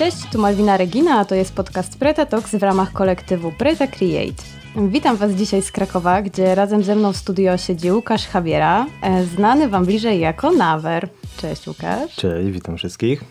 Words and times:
Cześć, 0.00 0.16
tu 0.32 0.38
Malwina 0.38 0.76
Regina, 0.76 1.18
a 1.18 1.24
to 1.24 1.34
jest 1.34 1.54
podcast 1.54 1.98
Preta 1.98 2.26
Talks 2.26 2.54
w 2.54 2.62
ramach 2.62 2.92
kolektywu 2.92 3.52
Preta 3.52 3.86
Create. 3.86 4.42
Witam 4.76 5.16
Was 5.16 5.32
dzisiaj 5.32 5.62
z 5.62 5.72
Krakowa, 5.72 6.22
gdzie 6.22 6.54
razem 6.54 6.82
ze 6.82 6.96
mną 6.96 7.12
w 7.12 7.16
studio 7.16 7.56
siedzi 7.56 7.92
Łukasz 7.92 8.34
Javiera, 8.34 8.86
e, 9.02 9.24
znany 9.24 9.68
Wam 9.68 9.84
bliżej 9.84 10.20
jako 10.20 10.52
Nawer. 10.52 11.08
Cześć 11.36 11.68
Łukasz. 11.68 12.16
Cześć, 12.16 12.50
witam 12.50 12.76
wszystkich. 12.76 13.24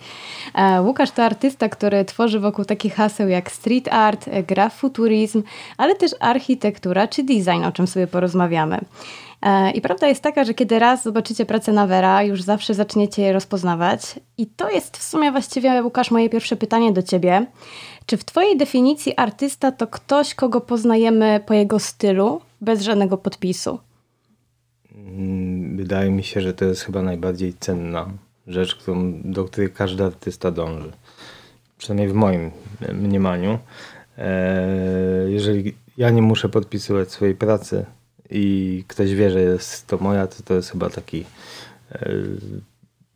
E, 0.56 0.82
Łukasz 0.82 1.12
to 1.12 1.24
artysta, 1.24 1.70
który 1.70 2.06
tworzy 2.06 2.40
wokół 2.40 2.66
takich 2.66 2.96
haseł 2.96 3.28
jak 3.28 3.52
street 3.52 3.88
art, 3.88 4.28
e, 4.28 4.44
grafuturizm, 4.44 5.44
ale 5.78 5.96
też 5.96 6.12
architektura 6.20 7.08
czy 7.08 7.24
design, 7.24 7.64
o 7.64 7.72
czym 7.72 7.88
sobie 7.88 8.08
porozmawiamy. 8.08 8.80
E, 9.42 9.72
I 9.72 9.82
prawda 9.82 10.08
jest 10.08 10.24
taka, 10.24 10.44
że 10.44 10.54
kiedy 10.54 10.80
raz 10.80 11.04
zobaczycie 11.04 11.46
pracę 11.46 11.72
Nawera, 11.72 12.24
już 12.24 12.42
zawsze 12.42 12.74
zaczniecie 12.74 13.22
je 13.22 13.34
rozpoznawać. 13.34 14.20
I 14.38 14.48
to 14.48 14.70
jest 14.70 14.98
w 14.98 15.04
sumie 15.04 15.32
właściwie, 15.32 15.84
Łukasz, 15.84 16.12
moje 16.12 16.30
pierwsze 16.30 16.56
pytanie 16.56 16.92
do 16.92 17.04
ciebie. 17.04 17.46
Czy 18.06 18.18
w 18.18 18.26
twojej 18.26 18.58
definicji 18.58 19.14
artysta 19.18 19.72
to 19.72 19.88
ktoś, 19.88 20.36
kogo 20.36 20.62
poznajemy 20.62 21.44
po 21.46 21.54
jego 21.54 21.80
stylu, 21.80 22.42
bez 22.62 22.82
żadnego 22.82 23.18
podpisu? 23.18 23.80
Mm, 24.96 25.78
wydaje 25.78 26.12
mi 26.12 26.24
się, 26.24 26.42
że 26.42 26.54
to 26.54 26.66
jest 26.66 26.82
chyba 26.82 27.02
najbardziej 27.02 27.54
cenna 27.60 28.10
rzecz, 28.48 28.76
którą, 28.76 29.22
do 29.24 29.46
której 29.46 29.72
każdy 29.72 30.04
artysta 30.04 30.52
dąży. 30.52 30.92
Przynajmniej 31.78 32.10
w 32.10 32.14
moim 32.14 32.52
mniemaniu. 32.94 33.60
E, 34.18 35.26
jeżeli 35.28 35.76
ja 35.98 36.10
nie 36.10 36.22
muszę 36.22 36.50
podpisywać 36.50 37.12
swojej 37.12 37.36
pracy, 37.36 37.86
i 38.30 38.84
ktoś 38.88 39.14
wie, 39.14 39.32
że 39.32 39.42
jest 39.42 39.88
to 39.88 39.98
moja, 39.98 40.28
to 40.28 40.44
to 40.44 40.54
jest 40.54 40.72
chyba 40.72 40.90
taki 40.90 41.26
e, 41.92 42.10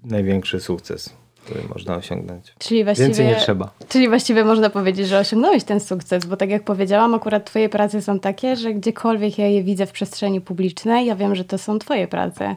największy 0.04 0.60
sukces, 0.60 1.14
który 1.46 1.62
można 1.68 1.96
osiągnąć. 1.96 2.54
Czyli 2.60 2.84
właściwie, 2.84 3.08
Więcej 3.08 3.28
nie 3.28 3.36
trzeba. 3.36 3.72
Czyli 3.90 4.10
właściwie 4.10 4.44
można 4.44 4.70
powiedzieć, 4.70 5.08
że 5.08 5.20
osiągnąłeś 5.20 5.64
ten 5.64 5.80
sukces, 5.80 6.26
bo 6.26 6.38
tak 6.38 6.50
jak 6.50 6.64
powiedziałam, 6.64 7.14
akurat 7.14 7.46
twoje 7.46 7.70
prace 7.70 8.02
są 8.02 8.20
takie, 8.20 8.56
że 8.56 8.74
gdziekolwiek 8.74 9.38
ja 9.38 9.48
je 9.48 9.64
widzę 9.64 9.86
w 9.86 9.92
przestrzeni 9.92 10.42
publicznej, 10.42 11.06
ja 11.06 11.16
wiem, 11.16 11.36
że 11.36 11.46
to 11.46 11.58
są 11.58 11.80
twoje 11.80 12.08
prace. 12.08 12.56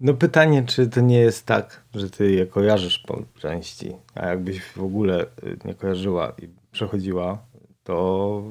No 0.00 0.14
pytanie, 0.14 0.64
czy 0.66 0.88
to 0.88 1.00
nie 1.00 1.18
jest 1.18 1.46
tak, 1.46 1.80
że 1.94 2.10
ty 2.10 2.32
je 2.32 2.46
kojarzysz 2.46 2.98
po 2.98 3.22
części, 3.38 3.92
a 4.14 4.26
jakbyś 4.26 4.60
w 4.60 4.82
ogóle 4.82 5.26
nie 5.64 5.74
kojarzyła 5.74 6.32
i 6.42 6.48
przechodziła, 6.72 7.38
to 7.84 8.42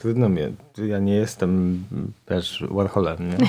Trudno 0.00 0.28
mnie. 0.28 0.50
Ja 0.86 0.98
nie 0.98 1.14
jestem 1.14 1.84
też 2.26 2.64
Warholem, 2.70 3.18
nie? 3.28 3.36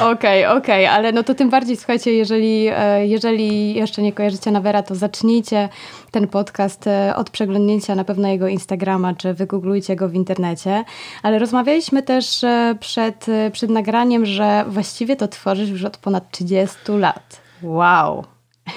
Okej, 0.00 0.10
okej, 0.10 0.46
okay, 0.46 0.56
okay, 0.56 0.90
ale 0.90 1.12
no 1.12 1.22
to 1.22 1.34
tym 1.34 1.50
bardziej, 1.50 1.76
słuchajcie, 1.76 2.12
jeżeli, 2.12 2.68
e, 2.70 3.06
jeżeli 3.06 3.74
jeszcze 3.74 4.02
nie 4.02 4.12
kojarzycie 4.12 4.50
Nawera, 4.50 4.82
to 4.82 4.94
zacznijcie 4.94 5.68
ten 6.10 6.28
podcast 6.28 6.86
e, 6.86 7.16
od 7.16 7.30
przeglądnięcia 7.30 7.94
na 7.94 8.04
pewno 8.04 8.28
jego 8.28 8.48
Instagrama, 8.48 9.14
czy 9.14 9.34
wygooglujcie 9.34 9.96
go 9.96 10.08
w 10.08 10.14
internecie. 10.14 10.84
Ale 11.22 11.38
rozmawialiśmy 11.38 12.02
też 12.02 12.44
e, 12.44 12.76
przed, 12.80 13.26
przed 13.52 13.70
nagraniem, 13.70 14.26
że 14.26 14.64
właściwie 14.68 15.16
to 15.16 15.28
tworzysz 15.28 15.70
już 15.70 15.84
od 15.84 15.96
ponad 15.96 16.30
30 16.30 16.76
lat. 16.88 17.40
Wow! 17.62 18.24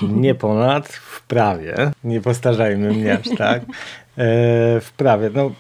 Nie 0.02 0.36
ponad, 0.36 0.88
w 0.88 1.22
prawie. 1.22 1.76
Nie 2.04 2.22
postarzajmy 2.22 2.94
mnie 2.94 3.14
aż 3.14 3.38
tak. 3.38 3.62
w 4.82 4.92
prawie. 4.98 5.30
No, 5.34 5.52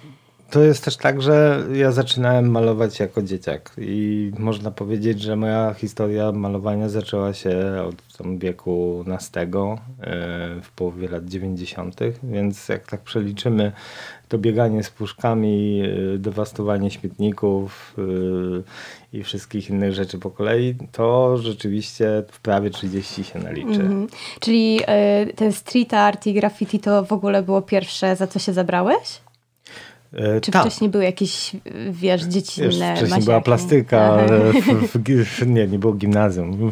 to 0.50 0.64
jest 0.64 0.86
też 0.86 0.98
tak, 0.98 1.22
że 1.22 1.64
ja 1.73 1.92
zaczynałem 1.92 2.52
malować 2.52 3.00
jako 3.00 3.22
dzieciak 3.22 3.72
i 3.78 4.31
można 4.40 4.72
powiedzieć, 4.72 5.22
że 5.22 5.36
moja 5.36 5.73
historia 5.73 6.31
malowania 6.31 6.90
zaczęła 6.90 7.34
się 7.34 7.58
od 7.90 8.17
tam 8.17 8.38
wieku 8.38 9.03
nastego, 9.08 9.78
e, 10.00 10.08
w 10.62 10.72
połowie 10.75 11.09
lat 11.09 11.25
90., 11.25 12.00
więc 12.23 12.70
jak 12.70 12.88
tak 12.88 13.02
przeliczymy 13.02 13.72
to 14.28 14.38
bieganie 14.38 14.84
z 14.84 14.90
puszkami, 14.90 15.81
e, 15.81 16.18
dewastowanie 16.18 16.91
śmietników 16.91 17.96
e, 17.97 19.18
i 19.18 19.24
wszystkich 19.24 19.69
innych 19.69 19.94
rzeczy 19.94 20.19
po 20.19 20.30
kolei, 20.30 20.75
to 20.91 21.38
rzeczywiście 21.38 22.24
w 22.31 22.40
prawie 22.40 22.69
30 22.69 23.24
się 23.24 23.40
naliczy. 23.40 23.81
Mhm. 23.81 24.07
Czyli 24.40 24.80
ten 25.36 25.53
street 25.53 25.94
art 25.94 26.28
i 26.28 26.34
graffiti 26.34 26.80
to 26.80 27.03
w 27.03 27.12
ogóle 27.12 27.44
było 27.44 27.62
pierwsze, 27.62 28.16
za 28.16 28.28
co 28.28 28.40
się 28.40 28.53
zabrałeś? 28.53 29.26
E, 30.13 30.41
Czy 30.41 30.51
Ta. 30.51 30.62
wcześniej 30.62 30.90
były 30.90 31.03
jakieś, 31.03 31.56
wiesz, 31.91 32.23
dziecinne 32.23 32.68
wiesz, 32.68 32.75
Wcześniej 32.75 33.09
masiaki? 33.09 33.25
była 33.25 33.41
plastyka. 33.41 34.18
W, 34.94 35.25
w, 35.25 35.47
nie, 35.47 35.68
nie 35.68 35.79
było 35.79 35.94
gimnazjum. 35.94 36.72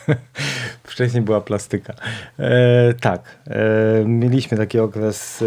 wcześniej 0.84 1.22
była 1.22 1.40
plastyka. 1.40 1.94
E, 2.38 2.94
tak. 2.94 3.38
E, 3.46 4.04
mieliśmy 4.04 4.58
taki 4.58 4.78
okres 4.78 5.42
e, 5.42 5.46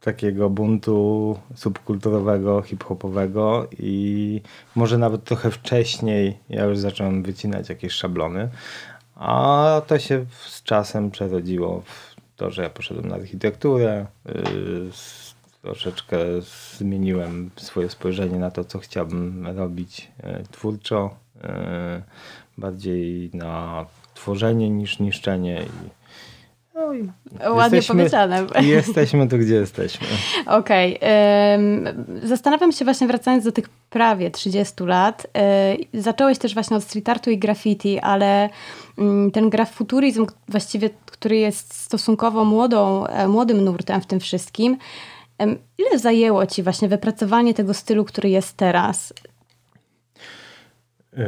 takiego 0.00 0.50
buntu 0.50 1.38
subkulturowego, 1.54 2.62
hip-hopowego 2.62 3.66
i 3.78 4.40
może 4.74 4.98
nawet 4.98 5.24
trochę 5.24 5.50
wcześniej 5.50 6.38
ja 6.50 6.64
już 6.64 6.78
zacząłem 6.78 7.22
wycinać 7.22 7.68
jakieś 7.68 7.92
szablony, 7.92 8.48
a 9.14 9.82
to 9.86 9.98
się 9.98 10.24
z 10.46 10.62
czasem 10.62 11.10
przerodziło 11.10 11.82
w 11.86 12.16
to, 12.36 12.50
że 12.50 12.62
ja 12.62 12.70
poszedłem 12.70 13.08
na 13.08 13.14
architekturę, 13.14 14.06
y, 14.28 14.32
troszeczkę 15.66 16.18
zmieniłem 16.78 17.50
swoje 17.56 17.88
spojrzenie 17.88 18.38
na 18.38 18.50
to, 18.50 18.64
co 18.64 18.78
chciałbym 18.78 19.46
robić 19.46 20.08
e, 20.22 20.42
twórczo. 20.42 21.10
E, 21.44 22.02
bardziej 22.58 23.30
na 23.34 23.86
tworzenie 24.14 24.70
niż 24.70 24.98
niszczenie. 24.98 25.62
I, 25.62 25.88
no 26.74 26.94
i 26.94 27.08
Ładnie 27.50 27.76
jesteśmy, 27.76 27.94
powiedziane. 27.94 28.46
I 28.62 28.68
jesteśmy 28.68 29.28
tu, 29.28 29.38
gdzie 29.38 29.54
jesteśmy. 29.54 30.06
Okej. 30.46 30.96
Okay. 30.96 32.28
Zastanawiam 32.28 32.72
się 32.72 32.84
właśnie, 32.84 33.06
wracając 33.06 33.44
do 33.44 33.52
tych 33.52 33.68
prawie 33.68 34.30
30 34.30 34.74
lat. 34.84 35.26
E, 35.36 35.76
zacząłeś 35.94 36.38
też 36.38 36.54
właśnie 36.54 36.76
od 36.76 36.84
street 36.84 37.08
artu 37.08 37.30
i 37.30 37.38
graffiti, 37.38 37.98
ale 38.00 38.48
mm, 38.98 39.30
ten 39.30 39.50
grafuturizm 39.50 40.26
właściwie, 40.48 40.90
który 41.06 41.36
jest 41.36 41.74
stosunkowo 41.74 42.44
młodą, 42.44 43.04
młodym 43.28 43.64
nurtem 43.64 44.00
w 44.00 44.06
tym 44.06 44.20
wszystkim, 44.20 44.78
Ile 45.78 45.98
zajęło 45.98 46.46
Ci 46.46 46.62
właśnie 46.62 46.88
wypracowanie 46.88 47.54
tego 47.54 47.74
stylu, 47.74 48.04
który 48.04 48.28
jest 48.30 48.56
teraz? 48.56 49.14
E, 51.16 51.26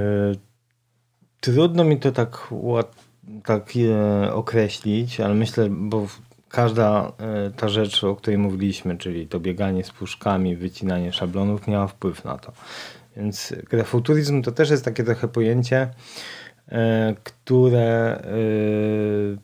trudno 1.41 1.85
mi 1.85 1.99
to 1.99 2.13
tak, 2.13 2.49
tak 3.45 3.71
e, 3.77 4.35
określić, 4.35 5.21
ale 5.21 5.35
myślę, 5.35 5.69
bo 5.71 6.07
każda 6.49 7.13
e, 7.19 7.51
ta 7.51 7.69
rzecz, 7.69 8.05
o 8.05 8.17
której 8.17 8.39
mówiliśmy, 8.39 8.99
czyli 8.99 9.27
to 9.27 9.41
bieganie 9.41 9.85
z 9.85 9.91
puszkami, 9.91 10.57
wycinanie 10.57 11.13
szablonów, 11.13 11.67
miała 11.67 11.87
wpływ 11.87 12.25
na 12.25 12.39
to. 12.39 12.53
Więc 13.17 13.55
grafuturizm 13.71 14.43
to 14.43 14.53
też 14.53 14.71
jest 14.71 14.85
takie 14.85 15.05
trochę 15.05 15.29
pojęcie, 15.29 15.89
które 17.25 18.19
Mm, 18.25 19.39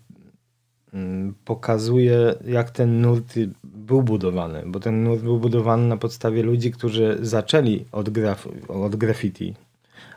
pokazuje, 1.45 2.35
jak 2.47 2.71
ten 2.71 3.01
nurt 3.01 3.35
był 3.65 4.03
budowany, 4.03 4.63
bo 4.67 4.81
ten 4.81 5.05
nurt 5.05 5.23
był 5.23 5.39
budowany 5.39 5.87
na 5.89 5.97
podstawie 5.97 6.43
ludzi, 6.43 6.71
którzy 6.71 7.19
zaczęli 7.23 7.85
od, 7.93 8.11
graf 8.11 8.49
od 8.69 8.97
graffiti, 8.97 9.55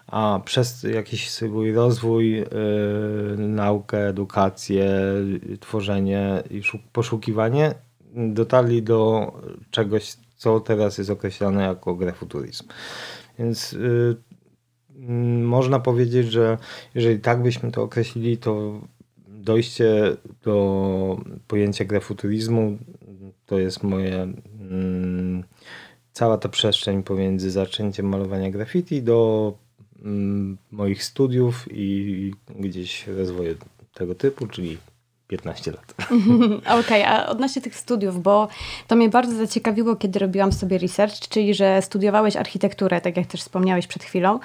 a 0.08 0.40
przez 0.46 0.84
jakiś 0.84 1.30
swój 1.30 1.74
rozwój, 1.74 2.32
yy, 2.32 2.46
naukę, 3.38 4.08
edukację, 4.08 4.90
tworzenie 5.60 6.44
i 6.50 6.62
poszukiwanie 6.94 7.74
dotarli 8.16 8.84
do 8.84 9.32
czegoś, 9.72 10.16
co 10.38 10.60
teraz 10.60 10.98
jest 10.98 11.10
określane 11.10 11.64
jako 11.64 11.96
grafuturizm. 11.96 12.64
Więc 13.40 13.72
yy, 13.72 14.18
można 15.44 15.80
powiedzieć, 15.80 16.32
że 16.32 16.58
jeżeli 16.96 17.20
tak 17.20 17.44
byśmy 17.44 17.72
to 17.72 17.84
określili, 17.84 18.38
to 18.38 18.82
dojście 19.48 20.18
do 20.44 21.22
pojęcia 21.48 21.86
grafuturizmu 21.86 22.78
to 23.46 23.60
jest 23.60 23.84
moje. 23.84 24.34
Mm, 24.72 25.44
cała 26.14 26.38
ta 26.38 26.50
przestrzeń 26.50 27.04
pomiędzy 27.04 27.52
zaczęciem 27.52 28.06
malowania 28.10 28.52
graffiti 28.52 29.04
do 29.04 29.54
mm, 30.04 30.58
moich 30.72 31.04
studiów 31.04 31.66
i 31.72 32.34
gdzieś 32.60 33.08
rozwoju 33.08 33.56
tego 33.94 34.16
typu, 34.16 34.48
czyli 34.48 34.78
15 35.28 35.72
lat. 35.72 35.94
Okej, 36.80 36.80
okay, 36.80 37.08
a 37.08 37.28
odnośnie 37.28 37.62
tych 37.62 37.76
studiów, 37.76 38.22
bo 38.22 38.48
to 38.88 38.96
mnie 38.96 39.10
bardzo 39.10 39.36
zaciekawiło, 39.36 39.96
kiedy 39.96 40.20
robiłam 40.20 40.52
sobie 40.52 40.78
research, 40.78 41.20
czyli 41.30 41.54
że 41.54 41.82
studiowałeś 41.82 42.36
architekturę, 42.36 43.02
tak 43.02 43.18
jak 43.18 43.28
też 43.28 43.42
wspomniałeś 43.42 43.88
przed 43.88 44.04
chwilą. 44.04 44.40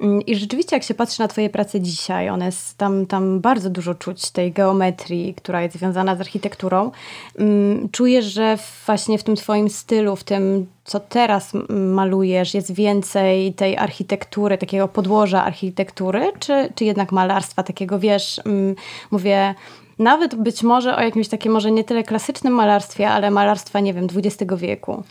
Mm, 0.00 0.22
I 0.22 0.36
rzeczywiście, 0.36 0.76
jak 0.76 0.82
się 0.82 0.94
patrzy 0.94 1.20
na 1.20 1.28
Twoje 1.28 1.50
prace 1.50 1.80
dzisiaj, 1.80 2.28
one 2.28 2.50
tam, 2.76 3.06
tam 3.06 3.40
bardzo 3.40 3.70
dużo 3.70 3.94
czuć 3.94 4.30
tej 4.30 4.52
geometrii, 4.52 5.34
która 5.34 5.62
jest 5.62 5.76
związana 5.76 6.16
z 6.16 6.20
architekturą. 6.20 6.90
Mm, 7.38 7.88
czujesz, 7.88 8.24
że 8.24 8.58
właśnie 8.86 9.18
w 9.18 9.24
tym 9.24 9.36
Twoim 9.36 9.70
stylu, 9.70 10.16
w 10.16 10.24
tym 10.24 10.66
co 10.84 11.00
teraz 11.00 11.52
malujesz, 11.68 12.54
jest 12.54 12.74
więcej 12.74 13.54
tej 13.54 13.76
architektury, 13.76 14.58
takiego 14.58 14.88
podłoża 14.88 15.44
architektury, 15.44 16.32
czy, 16.38 16.72
czy 16.74 16.84
jednak 16.84 17.12
malarstwa, 17.12 17.62
takiego 17.62 17.98
wiesz, 17.98 18.40
mm, 18.44 18.74
mówię 19.10 19.54
nawet 19.98 20.34
być 20.34 20.62
może 20.62 20.96
o 20.96 21.00
jakimś 21.00 21.28
takim, 21.28 21.52
może 21.52 21.70
nie 21.70 21.84
tyle 21.84 22.04
klasycznym 22.04 22.52
malarstwie, 22.52 23.08
ale 23.08 23.30
malarstwa, 23.30 23.80
nie 23.80 23.94
wiem, 23.94 24.06
XX 24.14 24.52
wieku? 24.56 25.04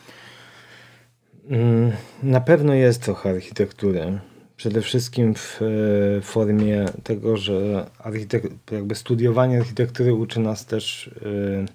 Mm, 1.50 1.92
na 2.24 2.42
pewno 2.42 2.74
jest 2.74 3.02
trochę 3.02 3.30
architektury. 3.30 4.20
Przede 4.58 4.82
wszystkim 4.82 5.36
w 5.36 5.60
e, 5.62 6.22
formie 6.22 6.86
tego, 7.04 7.38
że 7.38 7.86
jakby 8.72 8.96
studiowanie 8.96 9.58
architektury 9.58 10.14
uczy 10.14 10.40
nas 10.40 10.66
też 10.66 11.08
e, 11.08 11.66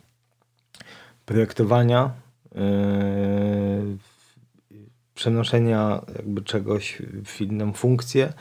projektowania, 1.27 2.11
e, 2.55 2.63
przenoszenia 5.15 6.03
jakby 6.17 6.43
czegoś 6.43 7.03
w 7.25 7.41
inną 7.41 7.73
funkcję, 7.73 8.33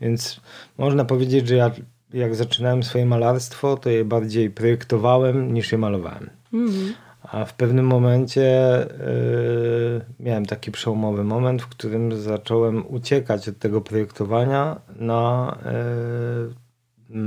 więc 0.00 0.40
można 0.78 1.04
powiedzieć, 1.04 1.48
że 1.48 1.56
ja 1.56 1.70
jak 2.12 2.34
zaczynałem 2.34 2.82
swoje 2.82 3.06
malarstwo, 3.06 3.76
to 3.76 3.90
je 3.90 4.04
bardziej 4.04 4.50
projektowałem 4.50 5.54
niż 5.54 5.72
je 5.72 5.78
malowałem. 5.78 6.30
Mm. 6.52 6.94
A 7.22 7.44
w 7.44 7.54
pewnym 7.54 7.86
momencie 7.86 8.86
yy, 8.98 10.00
miałem 10.20 10.46
taki 10.46 10.72
przełomowy 10.72 11.24
moment, 11.24 11.62
w 11.62 11.68
którym 11.68 12.20
zacząłem 12.20 12.94
uciekać 12.94 13.48
od 13.48 13.58
tego 13.58 13.80
projektowania 13.80 14.80
na, 14.96 15.58
yy, 17.10 17.20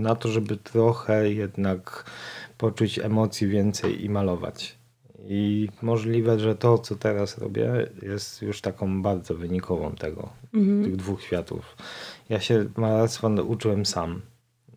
na 0.00 0.14
to, 0.14 0.28
żeby 0.28 0.56
trochę 0.56 1.30
jednak 1.30 2.04
poczuć 2.58 2.98
emocji 2.98 3.48
więcej 3.48 4.04
i 4.04 4.10
malować. 4.10 4.78
I 5.30 5.68
możliwe, 5.82 6.38
że 6.38 6.54
to, 6.54 6.78
co 6.78 6.96
teraz 6.96 7.38
robię, 7.38 7.90
jest 8.02 8.42
już 8.42 8.60
taką 8.60 9.02
bardzo 9.02 9.34
wynikową 9.34 9.94
tego, 9.94 10.28
mhm. 10.54 10.84
tych 10.84 10.96
dwóch 10.96 11.22
światów. 11.22 11.76
Ja 12.28 12.40
się 12.40 12.64
malarstwa 12.76 13.28
uczyłem 13.28 13.86
sam. 13.86 14.22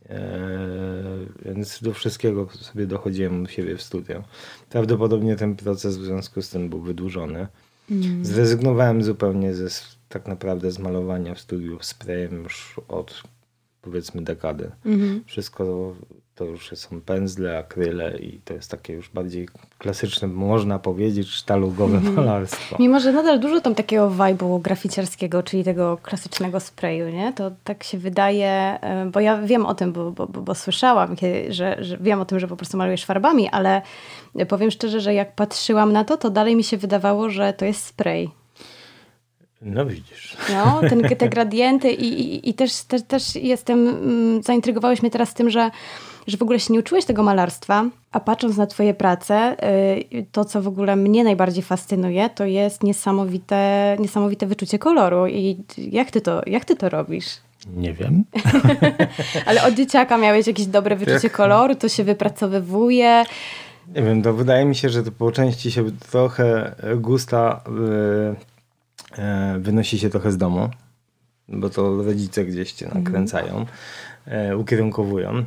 Eee, 0.09 1.27
więc 1.45 1.81
do 1.81 1.93
wszystkiego 1.93 2.49
sobie 2.49 2.87
dochodziłem 2.87 3.43
u 3.43 3.47
siebie 3.47 3.77
w 3.77 3.81
studio. 3.81 4.23
Prawdopodobnie 4.69 5.35
ten 5.35 5.55
proces 5.55 5.97
w 5.97 6.03
związku 6.03 6.41
z 6.41 6.49
tym 6.49 6.69
był 6.69 6.81
wydłużony. 6.81 7.47
Mm. 7.91 8.25
Zrezygnowałem 8.25 9.03
zupełnie 9.03 9.53
ze, 9.53 9.67
tak 10.09 10.27
naprawdę 10.27 10.71
z 10.71 10.79
malowania 10.79 11.35
w 11.35 11.39
studiu 11.39 11.77
sprayem 11.81 12.43
już 12.43 12.79
od 12.87 13.23
powiedzmy 13.81 14.21
dekady. 14.21 14.71
Mm. 14.85 15.23
Wszystko 15.25 15.95
to 16.41 16.45
już 16.45 16.71
są 16.75 17.01
pędzle, 17.01 17.57
akryle 17.57 18.17
i 18.17 18.39
to 18.45 18.53
jest 18.53 18.71
takie 18.71 18.93
już 18.93 19.09
bardziej 19.09 19.47
klasyczne, 19.77 20.27
można 20.27 20.79
powiedzieć, 20.79 21.29
sztalugowe 21.29 21.97
mm. 21.97 22.13
malarstwo. 22.13 22.75
Mimo, 22.79 22.99
że 22.99 23.11
nadal 23.11 23.39
dużo 23.39 23.61
tam 23.61 23.75
takiego 23.75 24.09
vibe'u 24.09 24.61
graficiarskiego, 24.61 25.43
czyli 25.43 25.63
tego 25.63 25.97
klasycznego 26.03 26.59
sprayu, 26.59 27.09
nie? 27.09 27.33
To 27.33 27.51
tak 27.63 27.83
się 27.83 27.97
wydaje, 27.97 28.49
e, 28.49 29.05
bo 29.05 29.19
ja 29.19 29.41
wiem 29.41 29.65
o 29.65 29.75
tym, 29.75 29.93
bo, 29.93 30.11
bo, 30.11 30.27
bo, 30.27 30.41
bo 30.41 30.55
słyszałam, 30.55 31.15
że, 31.49 31.83
że 31.83 31.97
wiem 31.97 32.21
o 32.21 32.25
tym, 32.25 32.39
że 32.39 32.47
po 32.47 32.57
prostu 32.57 32.77
malujesz 32.77 33.05
farbami, 33.05 33.49
ale 33.49 33.81
powiem 34.47 34.71
szczerze, 34.71 35.01
że 35.01 35.13
jak 35.13 35.35
patrzyłam 35.35 35.93
na 35.93 36.03
to, 36.03 36.17
to 36.17 36.29
dalej 36.29 36.55
mi 36.55 36.63
się 36.63 36.77
wydawało, 36.77 37.29
że 37.29 37.53
to 37.53 37.65
jest 37.65 37.85
spray. 37.85 38.29
No 39.61 39.85
widzisz. 39.85 40.37
No, 40.53 40.81
ten, 40.89 41.01
te 41.17 41.29
gradienty 41.29 41.91
i, 41.91 42.21
i, 42.21 42.49
i 42.49 42.53
też, 42.53 42.83
też, 42.83 43.01
też 43.03 43.35
jestem, 43.35 43.87
mm, 43.87 44.43
zaintrygowałeś 44.43 45.01
mnie 45.01 45.11
teraz 45.11 45.33
tym, 45.33 45.49
że 45.49 45.71
że 46.27 46.37
w 46.37 46.41
ogóle 46.41 46.59
się 46.59 46.73
nie 46.73 46.79
uczyłeś 46.79 47.05
tego 47.05 47.23
malarstwa, 47.23 47.85
a 48.11 48.19
patrząc 48.19 48.57
na 48.57 48.67
twoje 48.67 48.93
prace, 48.93 49.55
y, 50.13 50.25
to 50.31 50.45
co 50.45 50.61
w 50.61 50.67
ogóle 50.67 50.95
mnie 50.95 51.23
najbardziej 51.23 51.63
fascynuje, 51.63 52.29
to 52.29 52.45
jest 52.45 52.83
niesamowite, 52.83 53.97
niesamowite 53.99 54.47
wyczucie 54.47 54.79
koloru. 54.79 55.27
I 55.27 55.63
jak 55.77 56.11
ty 56.11 56.21
to, 56.21 56.41
jak 56.45 56.65
ty 56.65 56.75
to 56.75 56.89
robisz? 56.89 57.37
Nie 57.75 57.93
wiem. 57.93 58.23
Ale 59.45 59.63
od 59.63 59.73
dzieciaka 59.73 60.17
miałeś 60.17 60.47
jakieś 60.47 60.65
dobre 60.65 60.95
wyczucie 60.95 61.19
jak... 61.23 61.31
koloru, 61.31 61.75
to 61.75 61.89
się 61.89 62.03
wypracowywuje. 62.03 63.23
Nie 63.95 64.01
wiem, 64.01 64.21
to 64.21 64.33
wydaje 64.33 64.65
mi 64.65 64.75
się, 64.75 64.89
że 64.89 65.03
to 65.03 65.11
po 65.11 65.31
części 65.31 65.71
się 65.71 65.91
trochę 65.91 66.75
gusta 66.97 67.61
yy, 67.67 68.35
yy, 69.53 69.59
wynosi 69.59 69.99
się 69.99 70.09
trochę 70.09 70.31
z 70.31 70.37
domu, 70.37 70.69
bo 71.49 71.69
to 71.69 72.03
rodzice 72.03 72.45
gdzieś 72.45 72.71
cię 72.71 72.85
mhm. 72.85 73.03
nakręcają, 73.03 73.65
yy, 74.27 74.57
ukierunkowują. 74.57 75.43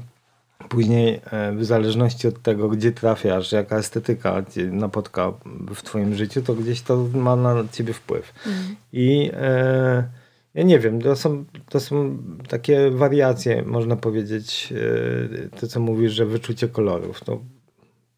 Później 0.68 1.20
e, 1.30 1.52
w 1.52 1.64
zależności 1.64 2.28
od 2.28 2.42
tego, 2.42 2.68
gdzie 2.68 2.92
trafiasz, 2.92 3.52
jaka 3.52 3.76
estetyka 3.76 4.42
napotka 4.70 5.32
w 5.74 5.82
twoim 5.82 6.14
życiu, 6.14 6.42
to 6.42 6.54
gdzieś 6.54 6.82
to 6.82 6.96
ma 7.14 7.36
na 7.36 7.54
ciebie 7.72 7.92
wpływ. 7.92 8.32
Mhm. 8.46 8.76
I 8.92 9.30
e, 9.32 10.08
ja 10.54 10.62
nie 10.62 10.78
wiem, 10.78 11.00
to 11.00 11.16
są, 11.16 11.44
to 11.68 11.80
są 11.80 12.18
takie 12.48 12.90
wariacje, 12.90 13.62
można 13.62 13.96
powiedzieć, 13.96 14.72
e, 15.52 15.58
to 15.58 15.66
co 15.66 15.80
mówisz, 15.80 16.12
że 16.12 16.26
wyczucie 16.26 16.68
kolorów. 16.68 17.24
To 17.24 17.40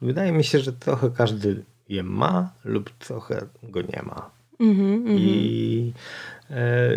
wydaje 0.03 0.33
mi 0.33 0.45
się, 0.45 0.59
że 0.59 0.73
trochę 0.73 1.11
każdy 1.11 1.65
je 1.89 2.03
ma 2.03 2.53
lub 2.65 2.91
trochę 2.91 3.47
go 3.63 3.83
nie 3.83 4.03
ma. 4.07 4.31
Mhm, 4.61 5.05
I 5.09 5.93
e, 6.51 6.91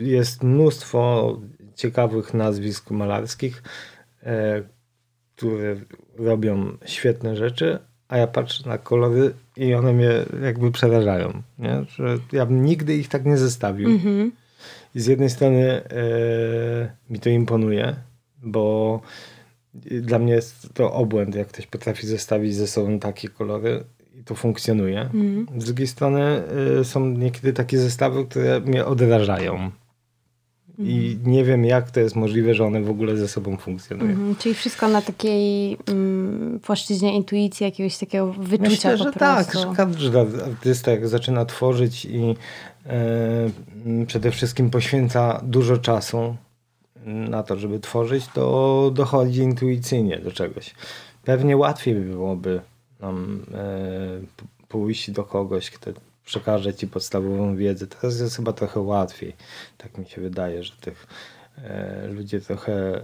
jest 0.00 0.42
mnóstwo 0.42 1.36
ciekawych 1.74 2.34
nazwisk 2.34 2.90
malarskich, 2.90 3.62
e, 4.22 4.62
które 5.38 5.76
robią 6.16 6.76
świetne 6.84 7.36
rzeczy, 7.36 7.78
a 8.08 8.16
ja 8.16 8.26
patrzę 8.26 8.68
na 8.68 8.78
kolory 8.78 9.34
i 9.56 9.74
one 9.74 9.92
mnie 9.92 10.10
jakby 10.42 10.72
przerażają. 10.72 11.42
Nie? 11.58 11.84
Że 11.88 12.18
ja 12.32 12.46
bym 12.46 12.64
nigdy 12.64 12.96
ich 12.96 13.08
tak 13.08 13.24
nie 13.24 13.38
zestawił. 13.38 13.88
Mm 13.88 13.98
-hmm. 14.00 14.30
I 14.94 15.00
z 15.00 15.06
jednej 15.06 15.30
strony 15.30 15.70
e, 15.70 16.90
mi 17.10 17.20
to 17.20 17.30
imponuje, 17.30 17.96
bo 18.42 19.00
dla 19.74 20.18
mnie 20.18 20.32
jest 20.32 20.74
to 20.74 20.92
obłęd, 20.92 21.34
jak 21.34 21.48
ktoś 21.48 21.66
potrafi 21.66 22.06
zestawić 22.06 22.54
ze 22.54 22.66
sobą 22.66 22.98
takie 22.98 23.28
kolory 23.28 23.84
i 24.20 24.24
to 24.24 24.34
funkcjonuje. 24.34 25.00
Mm. 25.14 25.46
Z 25.58 25.64
drugiej 25.64 25.86
strony 25.86 26.42
e, 26.80 26.84
są 26.84 27.06
niekiedy 27.06 27.52
takie 27.52 27.78
zestawy, 27.78 28.26
które 28.26 28.60
mnie 28.60 28.84
odrażają. 28.84 29.70
I 30.78 31.18
nie 31.24 31.44
wiem, 31.44 31.64
jak 31.64 31.90
to 31.90 32.00
jest 32.00 32.16
możliwe, 32.16 32.54
że 32.54 32.64
one 32.64 32.82
w 32.82 32.90
ogóle 32.90 33.16
ze 33.16 33.28
sobą 33.28 33.56
funkcjonują. 33.56 34.10
Mhm, 34.10 34.36
czyli 34.36 34.54
wszystko 34.54 34.88
na 34.88 35.02
takiej 35.02 35.76
mm, 35.86 36.60
płaszczyźnie 36.60 37.16
intuicji, 37.16 37.64
jakiegoś 37.64 37.98
takiego 37.98 38.32
wyczucia 38.32 38.68
Myślę, 38.68 38.96
że 38.96 39.04
po 39.04 39.18
tak, 39.18 39.54
że 39.54 39.66
każdy 39.76 40.18
artysta 40.44 40.90
jak 40.90 41.08
zaczyna 41.08 41.44
tworzyć 41.44 42.04
i 42.04 42.34
e, 42.86 44.06
przede 44.06 44.30
wszystkim 44.30 44.70
poświęca 44.70 45.40
dużo 45.44 45.78
czasu 45.78 46.36
na 47.06 47.42
to, 47.42 47.56
żeby 47.56 47.80
tworzyć, 47.80 48.26
to 48.34 48.90
dochodzi 48.94 49.40
intuicyjnie 49.40 50.18
do 50.18 50.32
czegoś. 50.32 50.74
Pewnie 51.24 51.56
łatwiej 51.56 51.94
by 51.94 52.00
byłoby 52.00 52.60
nam 53.00 53.44
e, 53.54 54.46
pójść 54.68 55.10
do 55.10 55.24
kogoś, 55.24 55.70
kto 55.70 55.90
przekaże 56.28 56.74
ci 56.74 56.88
podstawową 56.88 57.56
wiedzę. 57.56 57.86
Teraz 57.86 58.20
jest 58.20 58.36
chyba 58.36 58.52
trochę 58.52 58.80
łatwiej. 58.80 59.36
Tak 59.78 59.98
mi 59.98 60.06
się 60.06 60.20
wydaje, 60.20 60.64
że 60.64 60.72
tych 60.80 61.06
e, 61.64 62.08
ludzie 62.08 62.40
trochę 62.40 62.96
e, 62.96 63.02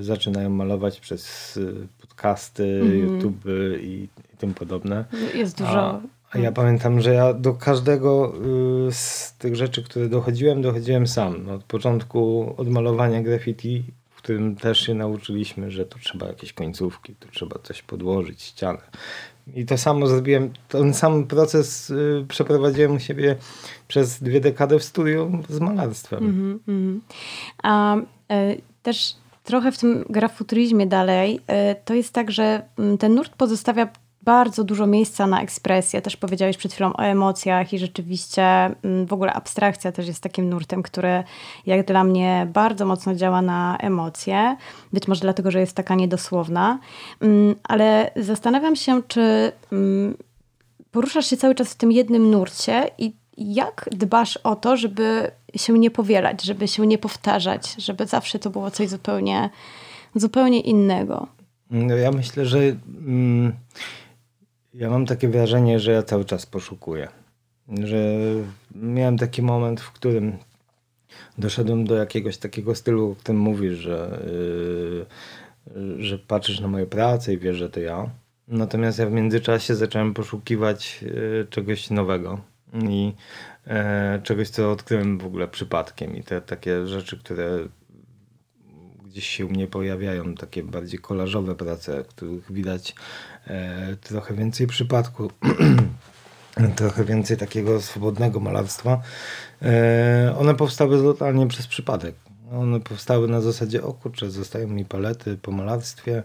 zaczynają 0.00 0.50
malować 0.50 1.00
przez 1.00 1.56
e, 1.56 1.86
podcasty, 2.00 2.80
mm. 2.82 2.98
YouTube 2.98 3.44
i, 3.80 4.08
i, 4.34 4.36
tym 4.38 4.54
podobne. 4.54 5.04
Jest 5.34 5.58
dużo. 5.58 5.80
A, 5.80 6.00
a 6.30 6.38
ja 6.38 6.52
pamiętam, 6.52 7.00
że 7.00 7.14
ja 7.14 7.34
do 7.34 7.54
każdego 7.54 8.34
y, 8.88 8.92
z 8.92 9.34
tych 9.38 9.56
rzeczy, 9.56 9.82
które 9.82 10.08
dochodziłem, 10.08 10.62
dochodziłem 10.62 11.06
sam. 11.06 11.46
No, 11.46 11.54
od 11.54 11.64
początku 11.64 12.54
od 12.56 12.68
malowania 12.68 13.22
graffiti, 13.22 13.84
w 14.10 14.16
którym 14.16 14.56
też 14.56 14.80
się 14.80 14.94
nauczyliśmy, 14.94 15.70
że 15.70 15.84
tu 15.86 15.98
trzeba 15.98 16.26
jakieś 16.26 16.52
końcówki, 16.52 17.14
tu 17.14 17.28
trzeba 17.28 17.58
coś 17.62 17.82
podłożyć, 17.82 18.42
ścianę. 18.42 18.80
I 19.54 19.66
to 19.66 19.78
samo 19.78 20.06
zrobiłem, 20.06 20.50
ten 20.68 20.94
sam 20.94 21.26
proces 21.26 21.90
y, 21.90 22.24
przeprowadziłem 22.28 22.96
u 22.96 22.98
siebie 22.98 23.36
przez 23.88 24.22
dwie 24.22 24.40
dekady 24.40 24.78
w 24.78 24.84
studiu 24.84 25.42
z 25.48 25.60
malarstwem. 25.60 26.24
Mm 26.24 26.60
-hmm. 26.68 26.98
A 27.62 27.96
y, 27.96 28.02
też 28.82 29.16
trochę 29.44 29.72
w 29.72 29.78
tym 29.78 30.04
grafuturizmie 30.10 30.86
dalej, 30.86 31.36
y, 31.36 31.40
to 31.84 31.94
jest 31.94 32.12
tak, 32.12 32.30
że 32.30 32.62
mm, 32.78 32.98
ten 32.98 33.14
nurt 33.14 33.32
pozostawia 33.36 33.88
bardzo 34.28 34.64
dużo 34.64 34.86
miejsca 34.86 35.26
na 35.26 35.42
ekspresję. 35.42 36.02
Też 36.02 36.16
powiedziałeś 36.16 36.56
przed 36.56 36.72
chwilą 36.72 36.92
o 36.92 37.02
emocjach 37.02 37.72
i 37.72 37.78
rzeczywiście 37.78 38.42
mm, 38.42 39.06
w 39.06 39.12
ogóle 39.12 39.32
abstrakcja 39.32 39.92
też 39.92 40.06
jest 40.06 40.22
takim 40.22 40.48
nurtem, 40.48 40.82
który 40.82 41.24
jak 41.66 41.86
dla 41.86 42.04
mnie 42.04 42.46
bardzo 42.52 42.86
mocno 42.86 43.14
działa 43.14 43.42
na 43.42 43.76
emocje. 43.80 44.56
Być 44.92 45.08
może 45.08 45.20
dlatego, 45.20 45.50
że 45.50 45.60
jest 45.60 45.76
taka 45.76 45.94
niedosłowna. 45.94 46.78
Mm, 47.20 47.54
ale 47.64 48.10
zastanawiam 48.16 48.76
się, 48.76 49.02
czy 49.02 49.52
mm, 49.72 50.16
poruszasz 50.90 51.26
się 51.26 51.36
cały 51.36 51.54
czas 51.54 51.72
w 51.72 51.76
tym 51.76 51.92
jednym 51.92 52.30
nurcie 52.30 52.90
i 52.98 53.12
jak 53.38 53.88
dbasz 53.92 54.36
o 54.36 54.56
to, 54.56 54.76
żeby 54.76 55.30
się 55.56 55.78
nie 55.78 55.90
powielać, 55.90 56.42
żeby 56.42 56.68
się 56.68 56.86
nie 56.86 56.98
powtarzać, 56.98 57.74
żeby 57.78 58.06
zawsze 58.06 58.38
to 58.38 58.50
było 58.50 58.70
coś 58.70 58.88
zupełnie, 58.88 59.50
zupełnie 60.14 60.60
innego? 60.60 61.26
No 61.70 61.94
ja 61.96 62.12
myślę, 62.12 62.46
że 62.46 62.58
ja 64.78 64.90
mam 64.90 65.06
takie 65.06 65.28
wrażenie, 65.28 65.80
że 65.80 65.92
ja 65.92 66.02
cały 66.02 66.24
czas 66.24 66.46
poszukuję. 66.46 67.08
Że 67.84 68.18
miałem 68.74 69.18
taki 69.18 69.42
moment, 69.42 69.80
w 69.80 69.92
którym 69.92 70.38
doszedłem 71.38 71.84
do 71.84 71.94
jakiegoś 71.94 72.36
takiego 72.36 72.74
stylu, 72.74 73.10
o 73.10 73.16
którym 73.16 73.40
mówisz, 73.40 73.78
że 73.78 74.22
że 75.98 76.18
patrzysz 76.18 76.60
na 76.60 76.68
moje 76.68 76.86
prace 76.86 77.32
i 77.32 77.38
wiesz, 77.38 77.56
że 77.56 77.70
to 77.70 77.80
ja. 77.80 78.10
Natomiast 78.48 78.98
ja 78.98 79.06
w 79.06 79.12
międzyczasie 79.12 79.74
zacząłem 79.74 80.14
poszukiwać 80.14 81.04
czegoś 81.50 81.90
nowego 81.90 82.40
i 82.88 83.12
czegoś, 84.22 84.48
co 84.48 84.72
odkryłem 84.72 85.18
w 85.18 85.26
ogóle 85.26 85.48
przypadkiem 85.48 86.16
i 86.16 86.22
te 86.22 86.40
takie 86.40 86.86
rzeczy, 86.86 87.18
które 87.18 87.58
gdzieś 89.08 89.26
się 89.26 89.46
u 89.46 89.48
mnie 89.48 89.66
pojawiają, 89.66 90.34
takie 90.34 90.62
bardziej 90.62 90.98
kolażowe 90.98 91.54
prace, 91.54 92.04
których 92.08 92.52
widać 92.52 92.94
trochę 94.02 94.34
więcej 94.34 94.66
przypadku 94.66 95.30
trochę 96.76 97.04
więcej 97.04 97.36
takiego 97.36 97.80
swobodnego 97.80 98.40
malarstwa. 98.40 99.00
E, 99.62 100.34
one 100.38 100.54
powstały 100.54 101.02
totalnie 101.02 101.46
przez 101.46 101.66
przypadek. 101.66 102.14
One 102.52 102.80
powstały 102.80 103.28
na 103.28 103.40
zasadzie, 103.40 103.82
o 103.82 103.92
kurczę, 103.92 104.30
zostają 104.30 104.68
mi 104.68 104.84
palety 104.84 105.38
po 105.42 105.52
malarstwie, 105.52 106.22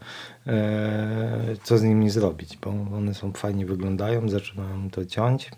e, 0.48 1.56
co 1.64 1.78
z 1.78 1.84
nimi 1.84 2.10
zrobić, 2.10 2.58
bo 2.58 2.70
one 2.70 3.14
są 3.14 3.34
fajnie 3.34 3.66
wyglądają, 3.66 4.30
zaczynam 4.30 4.90
to 4.90 5.06
ciąć 5.06 5.52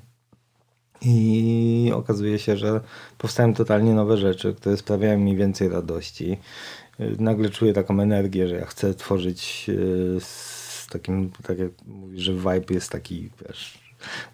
i 1.01 1.91
okazuje 1.96 2.39
się, 2.39 2.58
że 2.58 2.82
powstają 3.17 3.53
totalnie 3.53 3.94
nowe 3.94 4.17
rzeczy, 4.17 4.53
które 4.53 4.77
sprawiają 4.77 5.20
mi 5.20 5.38
więcej 5.38 5.70
radości. 5.70 6.38
E, 7.00 7.24
nagle 7.24 7.50
czuję 7.50 7.74
taką 7.74 8.00
energię, 8.00 8.48
że 8.48 8.56
ja 8.56 8.66
chcę 8.66 8.94
tworzyć 8.94 9.66
z 10.20 10.88
takim, 10.88 11.32
tak 11.48 11.60
jak 11.60 11.72
mówisz, 11.88 12.22
że 12.22 12.34
vibe 12.34 12.74
jest 12.74 12.92
taki, 12.92 13.30
wiesz, 13.48 13.80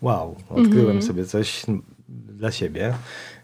wow, 0.01 0.35
odkryłem 0.49 0.89
mm 0.89 0.99
-hmm. 0.99 1.07
sobie 1.07 1.25
coś 1.25 1.65
dla 2.09 2.51
siebie 2.51 2.93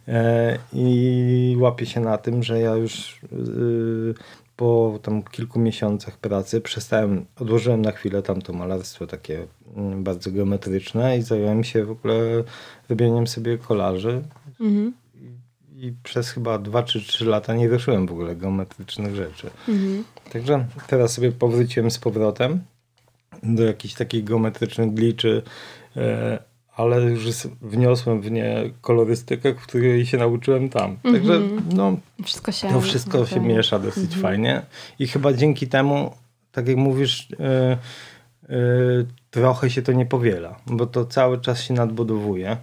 e, 0.08 0.58
i 0.74 1.56
łapię 1.60 1.86
się 1.86 2.00
na 2.00 2.18
tym, 2.18 2.44
że 2.44 2.60
ja 2.60 2.76
już 2.76 3.20
y, 3.24 4.14
po 4.58 5.00
tam 5.02 5.24
kilku 5.24 5.60
miesiącach 5.60 6.18
pracy 6.18 6.62
przestałem, 6.62 7.26
odłożyłem 7.40 7.82
na 7.82 7.92
chwilę 7.92 8.22
tamto 8.22 8.54
malarstwo 8.54 9.08
takie 9.08 9.48
mm, 9.76 10.04
bardzo 10.04 10.32
geometryczne 10.32 11.18
i 11.18 11.22
zająłem 11.22 11.64
się 11.64 11.86
w 11.86 11.92
ogóle 11.92 12.44
robieniem 12.90 13.28
sobie 13.28 13.58
kolarzy. 13.58 14.24
Mm 14.60 14.74
-hmm. 14.74 14.92
I 15.80 15.94
przez 16.04 16.30
chyba 16.30 16.58
dwa 16.58 16.84
czy 16.84 17.02
trzy 17.02 17.26
lata 17.26 17.54
nie 17.54 17.68
ruszyłem 17.68 18.08
w 18.08 18.12
ogóle 18.12 18.36
geometrycznych 18.36 19.16
rzeczy. 19.16 19.50
-hmm. 19.68 20.04
Także 20.34 20.66
teraz 20.88 21.14
sobie 21.14 21.32
powróciłem 21.32 21.92
z 21.92 21.98
powrotem 21.98 22.60
do 23.44 23.64
jakichś 23.64 23.94
takich 23.94 24.24
geometrycznych 24.24 24.94
gliczy, 24.94 25.42
e, 25.98 26.40
ale 26.76 27.02
już 27.02 27.28
wniosłem 27.62 28.22
w 28.22 28.32
nie 28.32 28.70
kolorystykę, 28.82 29.54
której 29.54 30.06
się 30.06 30.18
nauczyłem 30.18 30.70
tam. 30.70 30.98
Także 31.04 31.42
no, 31.76 31.98
wszystko 32.24 32.52
się, 32.52 32.70
to 32.70 32.82
wszystko 32.82 33.26
się 33.26 33.40
miesza 33.40 33.80
dosyć 33.80 34.12
-hmm. 34.12 34.22
fajnie 34.22 34.62
i 35.00 35.08
chyba 35.08 35.34
dzięki 35.34 35.68
temu, 35.68 36.12
tak 36.52 36.68
jak 36.68 36.78
mówisz, 36.78 37.30
yy, 37.30 37.38
yy, 38.50 39.06
trochę 39.32 39.70
się 39.70 39.82
to 39.82 39.92
nie 39.92 40.06
powiela, 40.06 40.60
bo 40.68 40.86
to 40.86 41.06
cały 41.06 41.42
czas 41.42 41.62
się 41.62 41.74
nadbudowuje 41.74 42.58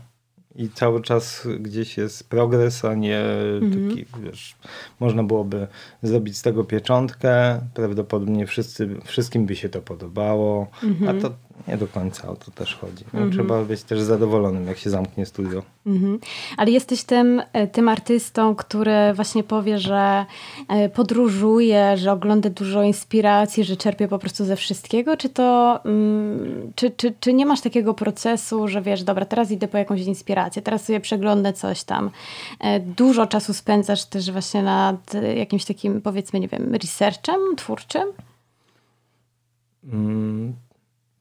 i 0.56 0.68
cały 0.68 1.02
czas 1.02 1.48
gdzieś 1.60 1.96
jest 1.96 2.28
progres, 2.28 2.84
a 2.84 2.94
nie 2.94 3.20
mhm. 3.62 3.88
taki, 3.88 4.06
wiesz, 4.22 4.56
można 5.00 5.22
byłoby 5.22 5.66
zrobić 6.02 6.38
z 6.38 6.42
tego 6.42 6.64
pieczątkę, 6.64 7.60
prawdopodobnie 7.74 8.46
wszyscy, 8.46 8.88
wszystkim 9.04 9.46
by 9.46 9.56
się 9.56 9.68
to 9.68 9.80
podobało, 9.80 10.70
mhm. 10.82 11.18
a 11.18 11.20
to 11.22 11.34
nie 11.68 11.76
do 11.76 11.88
końca 11.88 12.28
o 12.28 12.36
to 12.36 12.50
też 12.50 12.76
chodzi. 12.76 13.04
No, 13.12 13.20
mhm. 13.20 13.32
Trzeba 13.32 13.64
być 13.64 13.82
też 13.82 14.00
zadowolonym, 14.00 14.66
jak 14.66 14.78
się 14.78 14.90
zamknie 14.90 15.26
studio. 15.26 15.62
Mhm. 15.86 16.18
Ale 16.56 16.70
jesteś 16.70 17.04
tym, 17.04 17.42
e, 17.52 17.66
tym 17.66 17.88
artystą, 17.88 18.54
który 18.54 19.12
właśnie 19.14 19.44
powie, 19.44 19.78
że 19.78 20.24
e, 20.68 20.88
podróżuje, 20.88 21.96
że 21.96 22.12
ogląda 22.12 22.50
dużo 22.50 22.82
inspiracji, 22.82 23.64
że 23.64 23.76
czerpie 23.76 24.08
po 24.08 24.18
prostu 24.18 24.44
ze 24.44 24.56
wszystkiego? 24.56 25.16
Czy 25.16 25.28
to, 25.28 25.80
mm, 25.84 26.72
czy, 26.74 26.90
czy, 26.90 27.14
czy 27.20 27.32
nie 27.32 27.46
masz 27.46 27.60
takiego 27.60 27.94
procesu, 27.94 28.68
że 28.68 28.82
wiesz, 28.82 29.02
dobra, 29.02 29.24
teraz 29.24 29.50
idę 29.50 29.68
po 29.68 29.78
jakąś 29.78 30.00
inspirację, 30.00 30.62
teraz 30.62 30.84
sobie 30.84 31.00
przeglądnę 31.00 31.52
coś 31.52 31.84
tam. 31.84 32.10
E, 32.60 32.80
dużo 32.80 33.26
czasu 33.26 33.54
spędzasz 33.54 34.04
też 34.04 34.30
właśnie 34.30 34.62
nad 34.62 35.14
jakimś 35.36 35.64
takim, 35.64 36.00
powiedzmy, 36.00 36.40
nie 36.40 36.48
wiem, 36.48 36.74
researchem 36.74 37.40
twórczym? 37.56 38.04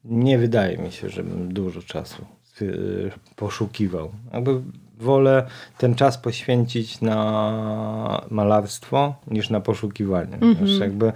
Nie 0.04 0.38
wydaje 0.38 0.78
mi 0.78 0.92
się, 0.92 1.08
żebym 1.08 1.54
dużo 1.54 1.82
czasu 1.82 2.24
y, 2.62 3.10
poszukiwał. 3.36 4.10
Jakby 4.32 4.60
wolę 4.98 5.46
ten 5.78 5.94
czas 5.94 6.18
poświęcić 6.18 7.00
na 7.00 8.24
malarstwo 8.30 9.14
niż 9.30 9.50
na 9.50 9.60
poszukiwanie. 9.60 10.36
Mm 10.40 10.54
-hmm. 10.54 10.80
jakby 10.80 11.12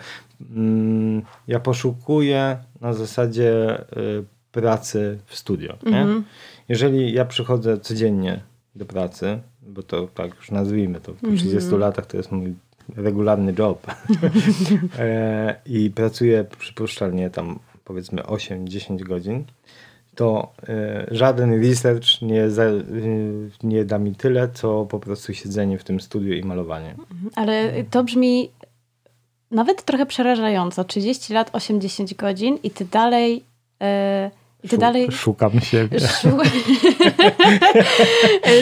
mm, 0.50 1.22
ja 1.48 1.60
poszukuję 1.60 2.58
na 2.80 2.92
zasadzie 2.92 3.78
y, 3.96 4.24
pracy 4.52 5.18
w 5.26 5.36
studio. 5.36 5.74
Mm 5.86 6.08
-hmm. 6.08 6.22
Jeżeli 6.68 7.12
ja 7.12 7.24
przychodzę 7.24 7.80
codziennie 7.80 8.40
do 8.74 8.84
pracy, 8.84 9.38
bo 9.62 9.82
to 9.82 10.08
tak 10.14 10.36
już 10.36 10.50
nazwijmy 10.50 11.00
to, 11.00 11.12
po 11.12 11.26
30 11.26 11.46
mm 11.48 11.60
-hmm. 11.60 11.78
latach 11.78 12.06
to 12.06 12.16
jest 12.16 12.32
mój 12.32 12.54
regularny 12.96 13.54
job 13.58 13.86
e, 14.98 15.56
i 15.66 15.90
pracuję 15.90 16.44
przypuszczalnie 16.58 17.30
tam 17.30 17.58
powiedzmy 17.88 18.22
8-10 18.22 19.02
godzin, 19.02 19.44
to 20.14 20.52
y, 21.10 21.16
żaden 21.16 21.62
research 21.62 22.22
nie, 22.22 22.50
za, 22.50 22.64
y, 22.64 23.50
nie 23.62 23.84
da 23.84 23.98
mi 23.98 24.14
tyle, 24.14 24.48
co 24.48 24.86
po 24.86 25.00
prostu 25.00 25.34
siedzenie 25.34 25.78
w 25.78 25.84
tym 25.84 26.00
studiu 26.00 26.34
i 26.34 26.44
malowanie. 26.44 26.90
Mhm. 26.90 27.30
Ale 27.34 27.84
to 27.90 28.04
brzmi 28.04 28.50
nawet 29.50 29.82
trochę 29.82 30.06
przerażająco. 30.06 30.84
30 30.84 31.32
lat, 31.32 31.52
8-10 31.52 32.16
godzin 32.16 32.58
i 32.62 32.70
ty 32.70 32.84
dalej 32.84 33.36
y, 33.36 34.30
i 34.64 34.68
ty 34.68 34.78
dalej. 34.78 35.12
Szukam 35.12 35.60
siebie. 35.60 36.00
Szu... 36.00 36.28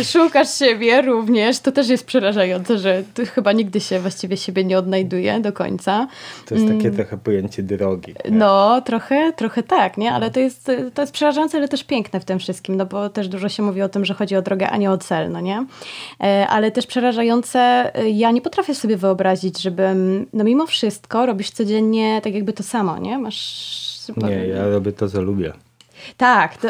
Szukasz 0.12 0.54
siebie 0.58 1.02
również. 1.02 1.58
To 1.60 1.72
też 1.72 1.88
jest 1.88 2.06
przerażające, 2.06 2.78
że 2.78 3.02
chyba 3.34 3.52
nigdy 3.52 3.80
się 3.80 4.00
właściwie 4.00 4.36
siebie 4.36 4.64
nie 4.64 4.78
odnajduje 4.78 5.40
do 5.40 5.52
końca. 5.52 6.08
To 6.46 6.54
jest 6.54 6.66
takie 6.66 6.80
mm. 6.80 6.96
trochę 6.96 7.18
pojęcie 7.18 7.62
drogi. 7.62 8.14
Nie? 8.24 8.30
No, 8.30 8.80
trochę, 8.80 9.32
trochę 9.36 9.62
tak, 9.62 9.96
nie? 9.96 10.12
Ale 10.12 10.30
to 10.30 10.40
jest, 10.40 10.70
to 10.94 11.02
jest 11.02 11.12
przerażające, 11.12 11.58
ale 11.58 11.68
też 11.68 11.84
piękne 11.84 12.20
w 12.20 12.24
tym 12.24 12.38
wszystkim, 12.38 12.76
no 12.76 12.86
bo 12.86 13.10
też 13.10 13.28
dużo 13.28 13.48
się 13.48 13.62
mówi 13.62 13.82
o 13.82 13.88
tym, 13.88 14.04
że 14.04 14.14
chodzi 14.14 14.36
o 14.36 14.42
drogę, 14.42 14.70
a 14.70 14.76
nie 14.76 14.90
o 14.90 14.98
cel, 14.98 15.30
no 15.30 15.40
nie? 15.40 15.66
E, 16.20 16.46
ale 16.48 16.70
też 16.70 16.86
przerażające, 16.86 17.60
e, 17.94 18.10
ja 18.10 18.30
nie 18.30 18.40
potrafię 18.40 18.74
sobie 18.74 18.96
wyobrazić, 18.96 19.62
żebym, 19.62 20.26
no 20.32 20.44
mimo 20.44 20.66
wszystko 20.66 21.26
robisz 21.26 21.50
codziennie 21.50 22.20
tak 22.24 22.34
jakby 22.34 22.52
to 22.52 22.62
samo, 22.62 22.98
nie? 22.98 23.18
Masz... 23.18 23.86
Nie, 24.16 24.46
ja 24.46 24.68
robię 24.68 24.92
to, 24.92 25.08
co 25.08 25.22
lubię. 25.22 25.52
Tak, 26.16 26.56
to, 26.56 26.68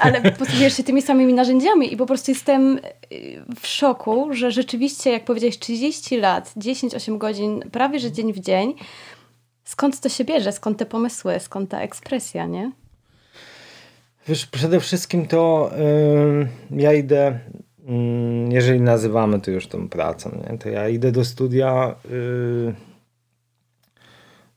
ale 0.00 0.32
posługujesz 0.32 0.76
się 0.76 0.84
tymi 0.84 1.02
samymi 1.02 1.34
narzędziami 1.34 1.92
i 1.92 1.96
po 1.96 2.06
prostu 2.06 2.30
jestem 2.30 2.78
y, 3.12 3.44
w 3.60 3.66
szoku, 3.66 4.28
że 4.30 4.50
rzeczywiście, 4.50 5.12
jak 5.12 5.24
powiedziałeś, 5.24 5.58
30 5.58 6.16
lat, 6.16 6.52
10-8 6.56 7.18
godzin, 7.18 7.60
prawie 7.72 7.98
że 7.98 8.12
dzień 8.12 8.32
w 8.32 8.38
dzień, 8.38 8.74
skąd 9.64 10.00
to 10.00 10.08
się 10.08 10.24
bierze, 10.24 10.52
skąd 10.52 10.78
te 10.78 10.86
pomysły, 10.86 11.40
skąd 11.40 11.70
ta 11.70 11.80
ekspresja, 11.80 12.46
nie? 12.46 12.72
Wiesz, 14.28 14.46
przede 14.46 14.80
wszystkim 14.80 15.26
to 15.26 15.70
yy, 16.70 16.80
ja 16.80 16.92
idę, 16.92 17.38
yy, 17.86 17.94
jeżeli 18.50 18.80
nazywamy 18.80 19.40
to 19.40 19.50
już 19.50 19.66
tą 19.66 19.88
pracą, 19.88 20.42
nie? 20.50 20.58
to 20.58 20.68
ja 20.68 20.88
idę 20.88 21.12
do 21.12 21.24
studia 21.24 21.94
yy, 22.10 22.74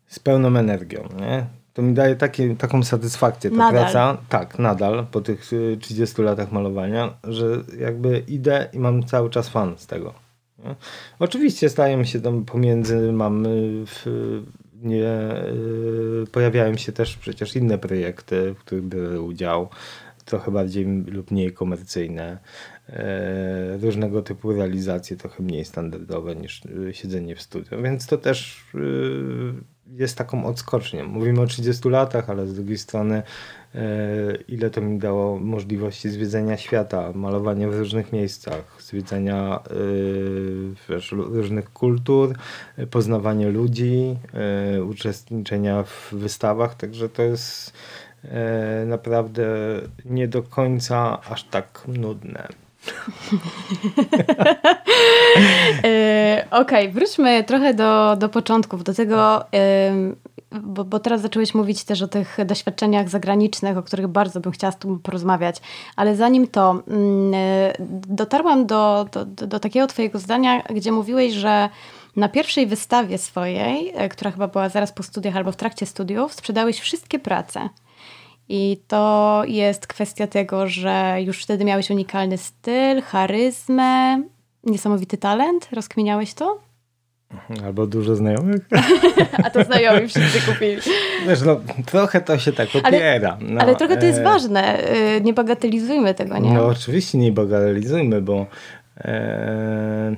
z 0.07 0.19
pełną 0.19 0.57
energią. 0.57 1.09
Nie? 1.19 1.60
To 1.73 1.81
mi 1.81 1.93
daje 1.93 2.15
takie, 2.15 2.55
taką 2.55 2.83
satysfakcję 2.83 3.49
ta 3.49 3.57
nadal. 3.57 3.83
praca. 3.83 4.17
Tak, 4.29 4.59
nadal 4.59 5.05
po 5.11 5.21
tych 5.21 5.45
30 5.79 6.21
y, 6.21 6.25
latach 6.25 6.51
malowania, 6.51 7.13
że 7.23 7.45
jakby 7.79 8.23
idę 8.27 8.69
i 8.73 8.79
mam 8.79 9.03
cały 9.03 9.29
czas 9.29 9.49
fan 9.49 9.77
z 9.77 9.87
tego. 9.87 10.13
Nie? 10.59 10.75
Oczywiście 11.19 11.69
stają 11.69 12.03
się 12.03 12.21
tam 12.21 12.45
pomiędzy, 12.45 13.11
mam 13.11 13.43
w, 13.85 14.05
nie, 14.81 14.97
yy, 14.97 16.25
pojawiają 16.31 16.77
się 16.77 16.91
też 16.91 17.17
przecież 17.17 17.55
inne 17.55 17.77
projekty, 17.77 18.53
w 18.53 18.57
których 18.59 18.83
biorę 18.83 19.21
udział, 19.21 19.69
trochę 20.25 20.51
bardziej 20.51 20.85
lub 20.85 21.31
mniej 21.31 21.53
komercyjne, 21.53 22.37
różnego 23.81 24.21
typu 24.21 24.53
realizacje, 24.53 25.17
trochę 25.17 25.43
mniej 25.43 25.65
standardowe 25.65 26.35
niż 26.35 26.65
yy, 26.65 26.93
siedzenie 26.93 27.35
w 27.35 27.41
studiu, 27.41 27.81
więc 27.81 28.07
to 28.07 28.17
też 28.17 28.65
y, 28.75 29.53
jest 29.97 30.17
taką 30.17 30.45
odskocznią. 30.45 31.07
Mówimy 31.07 31.41
o 31.41 31.45
30 31.45 31.89
latach, 31.89 32.29
ale 32.29 32.47
z 32.47 32.53
drugiej 32.53 32.77
strony 32.77 33.23
e, 33.75 33.81
ile 34.47 34.69
to 34.69 34.81
mi 34.81 34.99
dało 34.99 35.39
możliwości 35.39 36.09
zwiedzenia 36.09 36.57
świata, 36.57 37.11
malowania 37.15 37.69
w 37.69 37.79
różnych 37.79 38.13
miejscach, 38.13 38.77
zwiedzenia 38.79 39.59
e, 39.69 39.73
wiesz, 40.89 41.11
różnych 41.11 41.73
kultur, 41.73 42.35
poznawania 42.91 43.49
ludzi, 43.49 44.17
e, 44.33 44.83
uczestniczenia 44.83 45.83
w 45.83 46.13
wystawach, 46.13 46.75
także 46.75 47.09
to 47.09 47.23
jest 47.23 47.73
naprawdę 48.85 49.45
nie 50.05 50.27
do 50.27 50.43
końca 50.43 51.21
aż 51.29 51.43
tak 51.43 51.81
nudne. 51.87 52.47
Okej, 56.51 56.87
okay, 56.87 56.91
wróćmy 56.91 57.43
trochę 57.43 57.73
do, 57.73 58.15
do 58.15 58.29
początków, 58.29 58.83
do 58.83 58.93
tego, 58.93 59.45
bo, 60.51 60.83
bo 60.83 60.99
teraz 60.99 61.21
zacząłeś 61.21 61.53
mówić 61.53 61.83
też 61.83 62.01
o 62.01 62.07
tych 62.07 62.37
doświadczeniach 62.45 63.09
zagranicznych, 63.09 63.77
o 63.77 63.83
których 63.83 64.07
bardzo 64.07 64.39
bym 64.39 64.51
chciała 64.51 64.71
z 64.71 64.77
Tobą 64.77 64.99
porozmawiać, 64.99 65.61
ale 65.95 66.15
zanim 66.15 66.47
to, 66.47 66.83
mm, 66.87 67.33
dotarłam 68.07 68.65
do, 68.65 69.05
do, 69.11 69.25
do 69.25 69.59
takiego 69.59 69.87
Twojego 69.87 70.19
zdania, 70.19 70.61
gdzie 70.61 70.91
mówiłeś, 70.91 71.33
że 71.33 71.69
na 72.15 72.29
pierwszej 72.29 72.67
wystawie 72.67 73.17
swojej, 73.17 73.93
e, 73.95 74.09
która 74.09 74.31
chyba 74.31 74.47
była 74.47 74.69
zaraz 74.69 74.91
po 74.91 75.03
studiach 75.03 75.37
albo 75.37 75.51
w 75.51 75.55
trakcie 75.55 75.85
studiów, 75.85 76.33
sprzedałeś 76.33 76.79
wszystkie 76.79 77.19
prace. 77.19 77.69
I 78.49 78.77
to 78.87 79.43
jest 79.47 79.87
kwestia 79.87 80.27
tego, 80.27 80.67
że 80.67 81.17
już 81.21 81.43
wtedy 81.43 81.65
miałeś 81.65 81.89
unikalny 81.89 82.37
styl, 82.37 83.01
charyzmę, 83.01 84.23
niesamowity 84.63 85.17
talent. 85.17 85.69
Rozkminiałeś 85.71 86.33
to? 86.33 86.59
Albo 87.65 87.87
dużo 87.87 88.15
znajomych. 88.15 88.61
A 89.45 89.49
to 89.49 89.63
znajomi 89.63 90.07
wszyscy 90.07 90.51
kupili. 90.51 90.77
Wiesz, 91.27 91.41
no, 91.41 91.61
trochę 91.85 92.21
to 92.21 92.39
się 92.39 92.51
tak 92.51 92.69
opiera. 92.75 93.37
Ale, 93.39 93.49
no, 93.49 93.61
ale 93.61 93.75
trochę 93.75 93.97
to 93.97 94.05
jest 94.05 94.19
e... 94.19 94.23
ważne. 94.23 94.83
E, 94.83 95.21
nie 95.21 95.33
bagatelizujmy 95.33 96.13
tego, 96.13 96.37
nie? 96.37 96.53
No 96.53 96.65
oczywiście 96.65 97.17
nie 97.17 97.31
bagatelizujmy, 97.31 98.21
bo 98.21 98.45
e... 98.97 100.15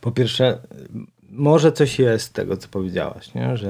po 0.00 0.12
pierwsze 0.12 0.58
może 1.30 1.72
coś 1.72 1.98
jest 1.98 2.24
z 2.24 2.32
tego, 2.32 2.56
co 2.56 2.68
powiedziałaś, 2.68 3.34
nie? 3.34 3.56
że 3.56 3.68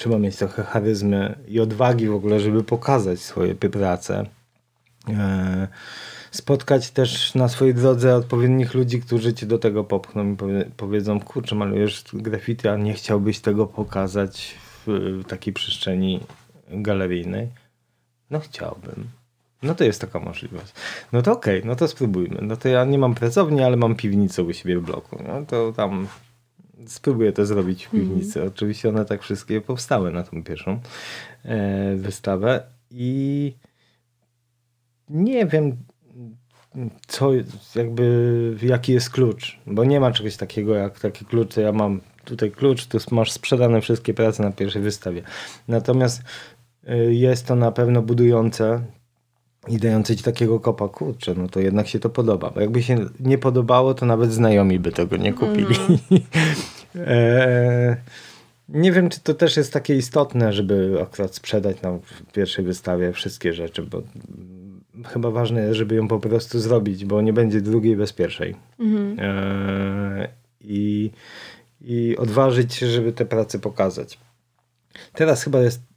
trzeba 0.00 0.18
mieć 0.18 0.36
trochę 0.36 0.62
charyzmy 0.62 1.38
i 1.48 1.60
odwagi 1.60 2.08
w 2.08 2.14
ogóle, 2.14 2.40
żeby 2.40 2.64
pokazać 2.64 3.20
swoje 3.20 3.54
prace. 3.54 4.26
E, 5.08 5.68
spotkać 6.30 6.90
też 6.90 7.34
na 7.34 7.48
swojej 7.48 7.74
drodze 7.74 8.16
odpowiednich 8.16 8.74
ludzi, 8.74 9.00
którzy 9.00 9.34
cię 9.34 9.46
do 9.46 9.58
tego 9.58 9.84
popchną 9.84 10.32
i 10.32 10.36
powiedzą, 10.76 11.20
kurczę, 11.20 11.54
malujesz 11.54 12.04
graffiti, 12.12 12.68
a 12.68 12.76
nie 12.76 12.94
chciałbyś 12.94 13.40
tego 13.40 13.66
pokazać 13.66 14.54
w, 14.86 15.22
takiej 15.28 15.52
przestrzeni 15.54 16.20
galeryjnej. 16.70 17.48
No 18.30 18.40
chciałbym. 18.40 19.08
No 19.62 19.74
to 19.74 19.84
jest 19.84 20.00
taka 20.00 20.20
możliwość. 20.20 20.72
No 21.12 21.22
to 21.22 21.32
okej, 21.32 21.58
okay, 21.58 21.68
no 21.68 21.76
to 21.76 21.88
spróbujmy. 21.88 22.38
No 22.42 22.56
to 22.56 22.68
ja 22.68 22.84
nie 22.84 22.98
mam 22.98 23.14
pracowni, 23.14 23.62
ale 23.62 23.76
mam 23.76 23.94
piwnicę 23.94 24.42
u 24.42 24.52
siebie 24.52 24.78
w 24.78 24.82
bloku. 24.82 25.22
No 25.26 25.46
to 25.46 25.72
tam 25.72 26.06
spróbuję 26.86 27.32
to 27.32 27.46
zrobić 27.46 27.86
w 27.86 27.90
piwnicy. 27.90 28.38
Mm. 28.38 28.52
Oczywiście 28.54 28.88
one 28.88 29.04
tak 29.04 29.22
wszystkie 29.22 29.60
powstały 29.60 30.12
na 30.12 30.22
tą 30.22 30.44
pierwszą 30.44 30.80
e, 31.44 31.96
wystawę 31.96 32.62
i 32.90 33.54
nie 35.08 35.46
wiem 35.46 35.76
co, 37.06 37.30
jakby 37.74 38.56
jaki 38.62 38.92
jest 38.92 39.10
klucz, 39.10 39.58
bo 39.66 39.84
nie 39.84 40.00
ma 40.00 40.12
czegoś 40.12 40.36
takiego 40.36 40.74
jak 40.74 41.00
taki 41.00 41.24
klucz, 41.24 41.56
ja 41.56 41.72
mam 41.72 42.00
tutaj 42.24 42.50
klucz, 42.50 42.86
tu 42.86 42.98
masz 43.10 43.32
sprzedane 43.32 43.80
wszystkie 43.80 44.14
prace 44.14 44.42
na 44.42 44.52
pierwszej 44.52 44.82
wystawie. 44.82 45.22
Natomiast 45.68 46.22
e, 46.86 46.96
jest 46.96 47.46
to 47.46 47.54
na 47.54 47.72
pewno 47.72 48.02
budujące 48.02 48.84
i 49.68 49.78
dające 49.78 50.16
ci 50.16 50.24
takiego 50.24 50.60
kopa, 50.60 50.88
kurczę, 50.88 51.34
no 51.34 51.48
to 51.48 51.60
jednak 51.60 51.88
się 51.88 51.98
to 51.98 52.10
podoba. 52.10 52.50
Bo 52.50 52.60
jakby 52.60 52.82
się 52.82 52.96
nie 53.20 53.38
podobało, 53.38 53.94
to 53.94 54.06
nawet 54.06 54.32
znajomi 54.32 54.78
by 54.78 54.92
tego 54.92 55.16
nie 55.16 55.32
kupili. 55.32 55.76
Mm. 56.10 56.22
e, 57.06 57.96
nie 58.68 58.92
wiem, 58.92 59.08
czy 59.08 59.20
to 59.20 59.34
też 59.34 59.56
jest 59.56 59.72
takie 59.72 59.96
istotne, 59.96 60.52
żeby 60.52 60.98
akurat 61.02 61.34
sprzedać 61.34 61.82
na 61.82 61.98
pierwszej 62.32 62.64
wystawie 62.64 63.12
wszystkie 63.12 63.52
rzeczy, 63.52 63.82
bo 63.82 64.02
chyba 65.06 65.30
ważne 65.30 65.62
jest, 65.62 65.74
żeby 65.74 65.94
ją 65.94 66.08
po 66.08 66.18
prostu 66.18 66.60
zrobić, 66.60 67.04
bo 67.04 67.22
nie 67.22 67.32
będzie 67.32 67.60
drugiej 67.60 67.96
bez 67.96 68.12
pierwszej. 68.12 68.56
Mm. 68.78 69.16
E, 69.20 70.28
i, 70.60 71.10
I 71.80 72.16
odważyć 72.16 72.74
się, 72.74 72.86
żeby 72.86 73.12
te 73.12 73.24
prace 73.24 73.58
pokazać. 73.58 74.18
Teraz 75.12 75.42
chyba 75.42 75.60
jest 75.60 75.89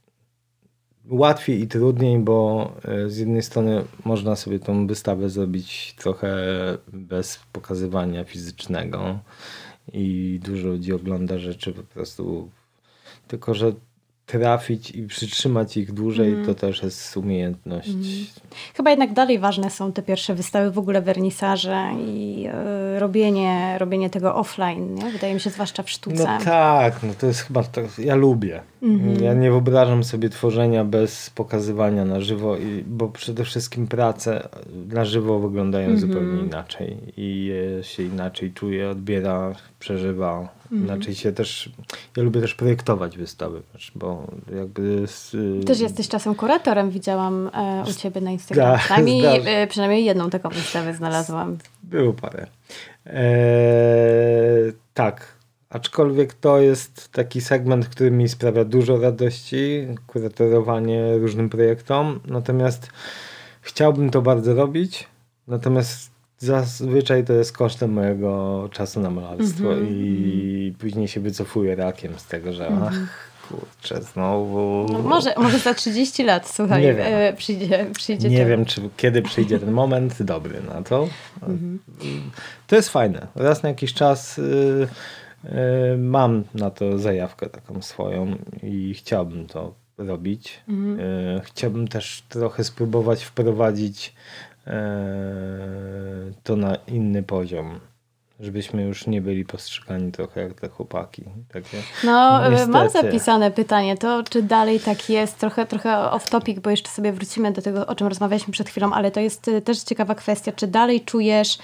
łatwiej 1.08 1.60
i 1.62 1.68
trudniej, 1.68 2.18
bo 2.18 2.72
e, 2.84 3.08
z 3.08 3.18
jednej 3.18 3.42
strony 3.42 3.84
można 4.04 4.36
sobie 4.36 4.58
tą 4.58 4.86
wystawę 4.86 5.30
zrobić 5.30 5.94
trochę 5.98 6.36
bez 6.92 7.40
pokazywania 7.52 8.24
fizycznego 8.24 9.18
i 9.92 10.40
dużo 10.44 10.68
ludzi 10.68 10.92
ogląda 10.92 11.38
rzeczy 11.38 11.72
po 11.72 11.82
prostu 11.82 12.50
tylko, 13.28 13.54
że 13.54 13.72
trafić 14.26 14.90
i 14.90 15.06
przytrzymać 15.06 15.76
ich 15.76 15.92
dłużej, 15.92 16.32
mm. 16.32 16.46
to 16.46 16.54
też 16.54 16.82
jest 16.82 17.16
umiejętność. 17.16 17.88
Mm. 17.88 18.04
Chyba 18.74 18.90
jednak 18.90 19.12
dalej 19.12 19.38
ważne 19.38 19.70
są 19.70 19.92
te 19.92 20.02
pierwsze 20.02 20.34
wystawy, 20.34 20.70
w 20.70 20.78
ogóle 20.78 21.02
wernisaże 21.02 21.88
i 22.06 22.46
y, 22.96 22.98
robienie, 22.98 23.78
robienie 23.78 24.10
tego 24.10 24.34
offline, 24.34 24.94
nie? 24.94 25.10
wydaje 25.10 25.34
mi 25.34 25.40
się, 25.40 25.50
zwłaszcza 25.50 25.82
w 25.82 25.90
sztuce. 25.90 26.38
No 26.38 26.44
tak, 26.44 27.02
no 27.02 27.14
to 27.20 27.26
jest 27.26 27.40
chyba, 27.40 27.62
to, 27.62 27.80
ja 27.98 28.14
lubię. 28.14 28.60
Mm. 28.82 29.22
Ja 29.22 29.34
nie 29.34 29.50
wyobrażam 29.50 30.04
sobie 30.04 30.28
tworzenia 30.28 30.84
bez 30.84 31.30
pokazywania 31.30 32.04
na 32.04 32.20
żywo, 32.20 32.56
i, 32.56 32.84
bo 32.86 33.08
przede 33.08 33.44
wszystkim 33.44 33.86
prace 33.86 34.48
na 34.88 35.04
żywo 35.04 35.38
wyglądają 35.38 35.90
-hmm. 35.90 35.98
zupełnie 35.98 36.42
inaczej 36.42 36.96
i 37.16 37.52
się 37.82 38.02
inaczej 38.02 38.52
czuje, 38.52 38.90
odbiera, 38.90 39.52
przeżywa 39.78 40.48
Mhm. 40.72 40.84
Inaczej 40.84 41.14
się 41.14 41.32
też, 41.32 41.70
ja 42.16 42.22
lubię 42.22 42.40
też 42.40 42.54
projektować 42.54 43.18
wystawy, 43.18 43.62
bo 43.94 44.26
jakby... 44.56 45.06
Z, 45.06 45.36
też 45.66 45.80
jesteś 45.80 46.08
czasem 46.08 46.34
kuratorem, 46.34 46.90
widziałam 46.90 47.50
e, 47.54 47.84
u 47.90 47.92
Ciebie 47.92 48.20
na 48.20 48.30
Instagramie. 48.30 48.78
Przynajmniej, 48.78 49.42
e, 49.44 49.66
przynajmniej 49.66 50.04
jedną 50.04 50.30
taką 50.30 50.48
wystawę 50.48 50.94
znalazłam. 50.94 51.58
Było 51.82 52.12
parę. 52.12 52.46
E, 53.06 53.26
tak, 54.94 55.26
aczkolwiek 55.70 56.34
to 56.34 56.60
jest 56.60 57.12
taki 57.12 57.40
segment, 57.40 57.88
który 57.88 58.10
mi 58.10 58.28
sprawia 58.28 58.64
dużo 58.64 58.96
radości, 59.00 59.86
kuratorowanie 60.06 61.18
różnym 61.18 61.48
projektom, 61.48 62.20
natomiast 62.26 62.88
chciałbym 63.60 64.10
to 64.10 64.22
bardzo 64.22 64.54
robić, 64.54 65.08
natomiast 65.48 66.13
Zazwyczaj 66.38 67.24
to 67.24 67.32
jest 67.32 67.56
kosztem 67.56 67.92
mojego 67.92 68.68
czasu 68.72 69.00
na 69.00 69.10
malarstwo 69.10 69.72
mm 69.72 69.84
-hmm. 69.84 69.90
i 69.90 70.74
później 70.78 71.08
się 71.08 71.20
wycofuję 71.20 71.76
rakiem 71.76 72.18
z 72.18 72.26
tego, 72.26 72.52
że 72.52 72.66
mm 72.66 72.80
-hmm. 72.80 72.86
ach, 72.88 73.34
kurczę, 73.48 74.02
znowu... 74.02 74.86
No 74.92 74.98
może, 74.98 75.34
może 75.36 75.58
za 75.58 75.74
30 75.74 76.24
lat, 76.24 76.48
słuchaj, 76.48 76.82
nie 76.82 76.94
wiem. 76.94 77.06
E, 77.10 77.32
przyjdzie, 77.32 77.86
przyjdzie 77.94 78.28
Nie 78.28 78.46
wiem, 78.46 78.64
czy 78.64 78.80
kiedy 78.96 79.22
przyjdzie 79.22 79.58
ten 79.58 79.70
moment 79.70 80.22
dobry 80.22 80.62
na 80.74 80.82
to. 80.82 81.08
Mm 81.42 81.58
-hmm. 81.58 82.18
To 82.66 82.76
jest 82.76 82.88
fajne. 82.88 83.26
Raz 83.34 83.62
na 83.62 83.68
jakiś 83.68 83.94
czas 83.94 84.38
y, 84.38 84.42
y, 85.44 85.48
mam 85.98 86.44
na 86.54 86.70
to 86.70 86.98
zajawkę 86.98 87.48
taką 87.48 87.82
swoją 87.82 88.36
i 88.62 88.94
chciałbym 88.94 89.46
to 89.46 89.74
robić. 89.98 90.60
Mhm. 90.68 91.00
Y, 91.00 91.40
chciałbym 91.44 91.88
też 91.88 92.22
trochę 92.28 92.64
spróbować 92.64 93.24
wprowadzić 93.24 94.14
to 96.42 96.56
na 96.56 96.76
inny 96.86 97.22
poziom. 97.22 97.80
Żebyśmy 98.40 98.82
już 98.82 99.06
nie 99.06 99.22
byli 99.22 99.44
postrzegani 99.44 100.12
trochę 100.12 100.40
jak 100.40 100.60
te 100.60 100.68
chłopaki. 100.68 101.24
Takie, 101.52 101.82
no, 102.04 102.50
niestety. 102.50 102.72
mam 102.72 102.90
zapisane 102.90 103.50
pytanie, 103.50 103.96
to 103.96 104.22
czy 104.22 104.42
dalej 104.42 104.80
tak 104.80 105.10
jest? 105.10 105.38
Trochę, 105.38 105.66
trochę 105.66 106.10
off 106.10 106.30
topic, 106.30 106.58
bo 106.58 106.70
jeszcze 106.70 106.90
sobie 106.90 107.12
wrócimy 107.12 107.52
do 107.52 107.62
tego, 107.62 107.86
o 107.86 107.94
czym 107.94 108.06
rozmawialiśmy 108.06 108.52
przed 108.52 108.68
chwilą, 108.68 108.92
ale 108.92 109.10
to 109.10 109.20
jest 109.20 109.48
e, 109.48 109.60
też 109.60 109.78
ciekawa 109.78 110.14
kwestia. 110.14 110.52
Czy 110.52 110.66
dalej 110.66 111.00
czujesz, 111.00 111.58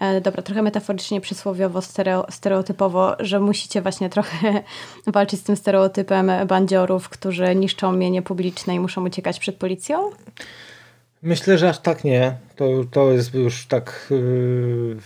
e, 0.00 0.20
dobra, 0.20 0.42
trochę 0.42 0.62
metaforycznie, 0.62 1.20
przysłowiowo, 1.20 1.82
stereo, 1.82 2.26
stereotypowo, 2.30 3.16
że 3.20 3.40
musicie 3.40 3.82
właśnie 3.82 4.10
trochę 4.10 4.62
walczyć 5.06 5.40
z 5.40 5.42
tym 5.42 5.56
stereotypem 5.56 6.30
bandziorów, 6.46 7.08
którzy 7.08 7.54
niszczą 7.54 7.92
mienie 7.92 8.22
publiczne 8.22 8.74
i 8.74 8.80
muszą 8.80 9.06
uciekać 9.06 9.38
przed 9.38 9.56
policją? 9.56 10.10
Myślę, 11.22 11.58
że 11.58 11.68
aż 11.68 11.78
tak 11.78 12.04
nie. 12.04 12.38
To, 12.56 12.84
to 12.90 13.12
jest 13.12 13.34
już 13.34 13.66
tak. 13.66 14.06
Yy, 14.10 14.96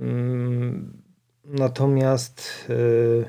yy, 0.00 0.72
natomiast 1.44 2.66
yy, 2.68 3.24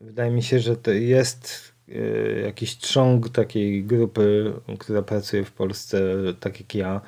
wydaje 0.00 0.30
mi 0.30 0.42
się, 0.42 0.58
że 0.58 0.76
to 0.76 0.90
jest 0.90 1.72
yy, 1.88 2.42
jakiś 2.44 2.78
trząg 2.78 3.28
takiej 3.28 3.84
grupy, 3.84 4.52
która 4.78 5.02
pracuje 5.02 5.44
w 5.44 5.52
Polsce, 5.52 6.00
tak 6.40 6.60
jak 6.60 6.74
ja, 6.74 7.00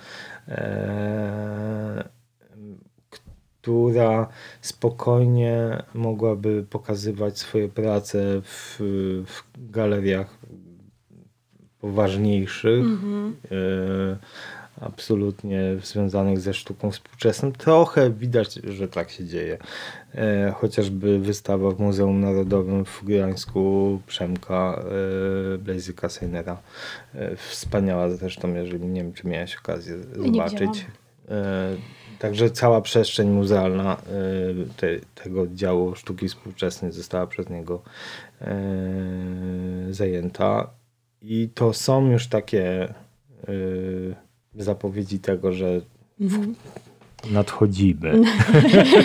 yy, 0.49 0.55
która 3.63 4.29
spokojnie 4.61 5.83
mogłaby 5.95 6.67
pokazywać 6.71 7.39
swoje 7.39 7.69
prace 7.69 8.41
w, 8.43 8.77
w 9.27 9.71
galeriach 9.71 10.39
poważniejszych. 11.85 12.85
Mm 12.85 13.33
-hmm 13.51 14.17
absolutnie 14.81 15.61
związanych 15.83 16.41
ze 16.41 16.55
sztuką 16.55 16.91
współczesną. 16.91 17.53
Trochę 17.53 18.11
widać, 18.11 18.55
że 18.55 18.89
tak 18.89 19.11
się 19.11 19.25
dzieje. 19.25 19.59
E, 20.15 20.55
chociażby 20.57 21.19
wystawa 21.19 21.71
w 21.71 21.81
Muzeum 21.81 22.21
Narodowym 22.21 22.85
w 22.85 23.05
Gdańsku 23.05 24.01
Przemka 24.07 24.85
e, 25.55 25.59
Blazyka 25.59 26.09
Seinera. 26.09 26.59
E, 27.15 27.37
wspaniała 27.37 28.11
zresztą, 28.11 28.55
jeżeli 28.55 28.87
nie 28.87 29.03
wiem, 29.03 29.13
czy 29.13 29.29
miałeś 29.29 29.57
okazję 29.57 29.97
zobaczyć. 30.17 30.87
Także 32.19 32.51
cała 32.51 32.81
przestrzeń 32.81 33.31
muzealna 33.31 33.97
te, 34.77 34.89
tego 35.23 35.47
działu 35.47 35.95
sztuki 35.95 36.29
współczesnej 36.29 36.93
została 36.93 37.27
przez 37.27 37.51
niego 37.51 37.83
zajęta. 39.91 40.71
I 41.27 41.49
to 41.55 41.73
są 41.73 42.11
już 42.11 42.27
takie 42.27 42.95
zapowiedzi 44.55 45.19
tego, 45.19 45.53
że. 45.53 45.81
Nadchodzimy. 47.31 48.23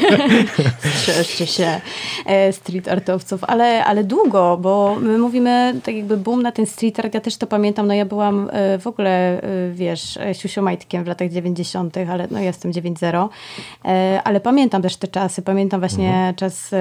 Strzeżcie 1.00 1.48
się 1.48 1.82
e, 2.26 2.54
street 2.54 2.88
artowców, 2.88 3.44
ale, 3.44 3.86
ale 3.86 4.04
długo, 4.04 4.58
bo 4.62 4.98
my 5.02 5.18
mówimy 5.18 5.74
tak 5.84 5.96
jakby 5.96 6.18
boom 6.18 6.42
na 6.42 6.52
ten 6.52 6.66
street 6.66 7.00
art. 7.00 7.14
Ja 7.14 7.22
też 7.22 7.38
to 7.38 7.48
pamiętam, 7.48 7.88
no 7.88 7.94
ja 7.94 8.06
byłam 8.06 8.50
e, 8.52 8.80
w 8.80 8.88
ogóle, 8.88 9.42
e, 9.42 9.72
wiesz, 9.72 10.20
siusiomajtkiem 10.34 11.04
w 11.04 11.08
latach 11.08 11.30
90., 11.30 11.98
ale 11.98 12.28
no 12.32 12.40
jestem 12.40 12.72
9.0, 12.72 13.30
ale 14.24 14.40
pamiętam 14.40 14.82
też 14.82 14.98
te 14.98 15.08
czasy, 15.08 15.42
pamiętam 15.42 15.80
właśnie 15.80 16.08
mhm. 16.08 16.36
czas 16.36 16.72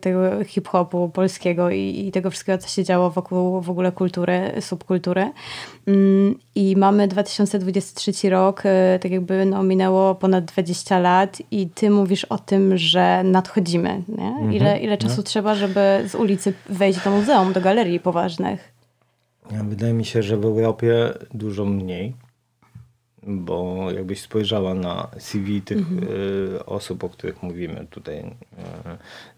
tego 0.00 0.44
hip-hopu 0.44 1.08
polskiego 1.08 1.70
i, 1.70 2.04
i 2.06 2.12
tego 2.12 2.30
wszystkiego, 2.30 2.58
co 2.58 2.68
się 2.68 2.84
działo 2.84 3.10
wokół 3.10 3.60
w 3.60 3.70
ogóle 3.70 3.92
kultury, 3.92 4.52
subkultury. 4.60 5.30
Mm, 5.86 6.38
I 6.54 6.76
mamy 6.76 7.08
2023 7.08 8.30
rok, 8.30 8.62
tak 9.00 9.12
jakby 9.12 9.46
no, 9.46 9.62
minęło 9.62 10.14
ponad 10.14 10.44
20 10.44 10.73
20 10.74 10.98
lat 10.98 11.42
i 11.50 11.68
ty 11.68 11.90
mówisz 11.90 12.24
o 12.24 12.38
tym, 12.38 12.76
że 12.76 13.22
nadchodzimy. 13.24 14.02
Nie? 14.08 14.28
Mhm. 14.28 14.52
Ile, 14.52 14.78
ile 14.78 14.98
czasu 14.98 15.16
no. 15.16 15.22
trzeba, 15.22 15.54
żeby 15.54 16.04
z 16.08 16.14
ulicy 16.14 16.52
wejść 16.68 17.04
do 17.04 17.10
muzeum, 17.10 17.52
do 17.52 17.60
galerii 17.60 18.00
poważnych? 18.00 18.72
Wydaje 19.50 19.92
mi 19.92 20.04
się, 20.04 20.22
że 20.22 20.36
w 20.36 20.44
Europie 20.44 21.12
dużo 21.34 21.64
mniej, 21.64 22.14
bo 23.22 23.86
jakbyś 23.90 24.20
spojrzała 24.20 24.74
na 24.74 25.08
CV 25.18 25.62
tych 25.62 25.78
mhm. 25.78 26.08
y, 26.56 26.66
osób, 26.66 27.04
o 27.04 27.08
których 27.08 27.42
mówimy 27.42 27.86
tutaj, 27.90 28.18
y, 28.18 28.24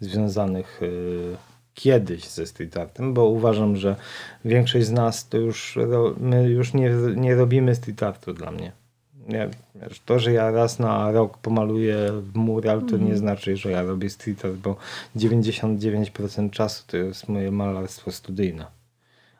związanych 0.00 0.82
y, 0.82 1.36
kiedyś 1.74 2.24
ze 2.24 2.46
street 2.46 2.76
artem, 2.76 3.14
bo 3.14 3.24
uważam, 3.24 3.76
że 3.76 3.96
większość 4.44 4.86
z 4.86 4.92
nas 4.92 5.28
to 5.28 5.38
już, 5.38 5.78
my 6.20 6.48
już 6.48 6.74
nie, 6.74 6.90
nie 7.16 7.34
robimy 7.34 7.74
street 7.74 8.02
artu 8.02 8.32
dla 8.32 8.50
mnie 8.50 8.72
nie, 9.28 9.48
wiesz, 9.74 10.00
to, 10.06 10.18
że 10.18 10.32
ja 10.32 10.50
raz 10.50 10.78
na 10.78 11.12
rok 11.12 11.38
pomaluję 11.38 11.96
mural, 12.34 12.82
to 12.82 12.96
mm. 12.96 13.08
nie 13.08 13.16
znaczy, 13.16 13.56
że 13.56 13.70
ja 13.70 13.82
robię 13.82 14.10
street 14.10 14.44
art, 14.44 14.54
bo 14.54 14.76
99% 15.16 16.50
czasu 16.50 16.84
to 16.86 16.96
jest 16.96 17.28
moje 17.28 17.50
malarstwo 17.50 18.12
studyjne, 18.12 18.66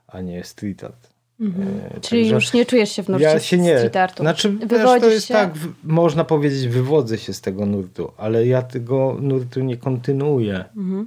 a 0.07 0.21
nie 0.21 0.45
street 0.45 0.85
art. 0.85 1.11
-hmm. 1.41 1.97
e, 1.97 2.01
Czyli 2.01 2.29
już 2.29 2.53
nie 2.53 2.67
czujesz 2.67 2.93
się 2.93 3.03
w 3.03 3.09
nurcie 3.09 3.25
ja 3.25 3.41
się 3.41 3.59
nie, 3.59 3.79
street 3.79 3.97
artu. 3.97 4.23
Znaczy, 4.23 4.59
to 5.01 5.09
jest 5.09 5.27
się... 5.27 5.35
tak, 5.35 5.55
można 5.85 6.25
powiedzieć, 6.25 6.69
wywodzę 6.69 7.19
się 7.19 7.33
z 7.33 7.41
tego 7.41 7.67
nurtu, 7.67 8.13
ale 8.17 8.47
ja 8.47 8.63
tego 8.63 9.17
nurtu 9.21 9.61
nie 9.61 9.77
kontynuuję. 9.77 10.65
-hmm 10.77 11.05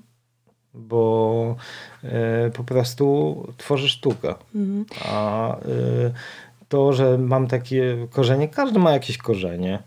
bo 0.73 1.55
e, 2.03 2.51
po 2.53 2.63
prostu 2.63 3.35
tworzę 3.57 3.89
sztukę. 3.89 4.35
-hmm. 4.55 4.83
A 5.05 5.55
e, 5.57 5.61
to, 6.69 6.93
że 6.93 7.17
mam 7.17 7.47
takie 7.47 8.08
korzenie, 8.12 8.47
każdy 8.47 8.79
ma 8.79 8.91
jakieś 8.91 9.17
korzenie. 9.17 9.79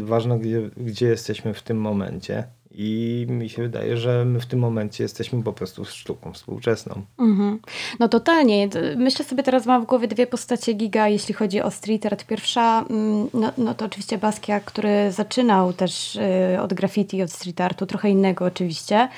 Ważne, 0.00 0.38
gdzie, 0.38 0.70
gdzie 0.76 1.06
jesteśmy 1.06 1.54
w 1.54 1.62
tym 1.62 1.80
momencie. 1.80 2.44
I 2.74 3.26
mi 3.28 3.48
się 3.48 3.62
wydaje, 3.62 3.96
że 3.96 4.24
my 4.24 4.40
w 4.40 4.46
tym 4.46 4.58
momencie 4.58 5.04
jesteśmy 5.04 5.42
po 5.42 5.52
prostu 5.52 5.84
sztuką 5.84 6.32
współczesną. 6.32 7.02
Mm-hmm. 7.18 7.58
No 8.00 8.08
totalnie. 8.08 8.68
Myślę 8.96 9.24
sobie 9.24 9.42
teraz, 9.42 9.66
mam 9.66 9.82
w 9.82 9.86
głowie 9.86 10.08
dwie 10.08 10.26
postacie 10.26 10.72
Giga, 10.72 11.08
jeśli 11.08 11.34
chodzi 11.34 11.62
o 11.62 11.70
street 11.70 12.06
art. 12.06 12.24
Pierwsza, 12.26 12.84
mm, 12.90 13.28
no, 13.34 13.52
no 13.58 13.74
to 13.74 13.84
oczywiście 13.84 14.18
Basquiat, 14.18 14.64
który 14.64 15.12
zaczynał 15.12 15.72
też 15.72 16.16
y, 16.16 16.60
od 16.60 16.74
graffiti, 16.74 17.22
od 17.22 17.32
street 17.32 17.60
artu, 17.60 17.86
trochę 17.86 18.10
innego 18.10 18.44
oczywiście. 18.44 19.08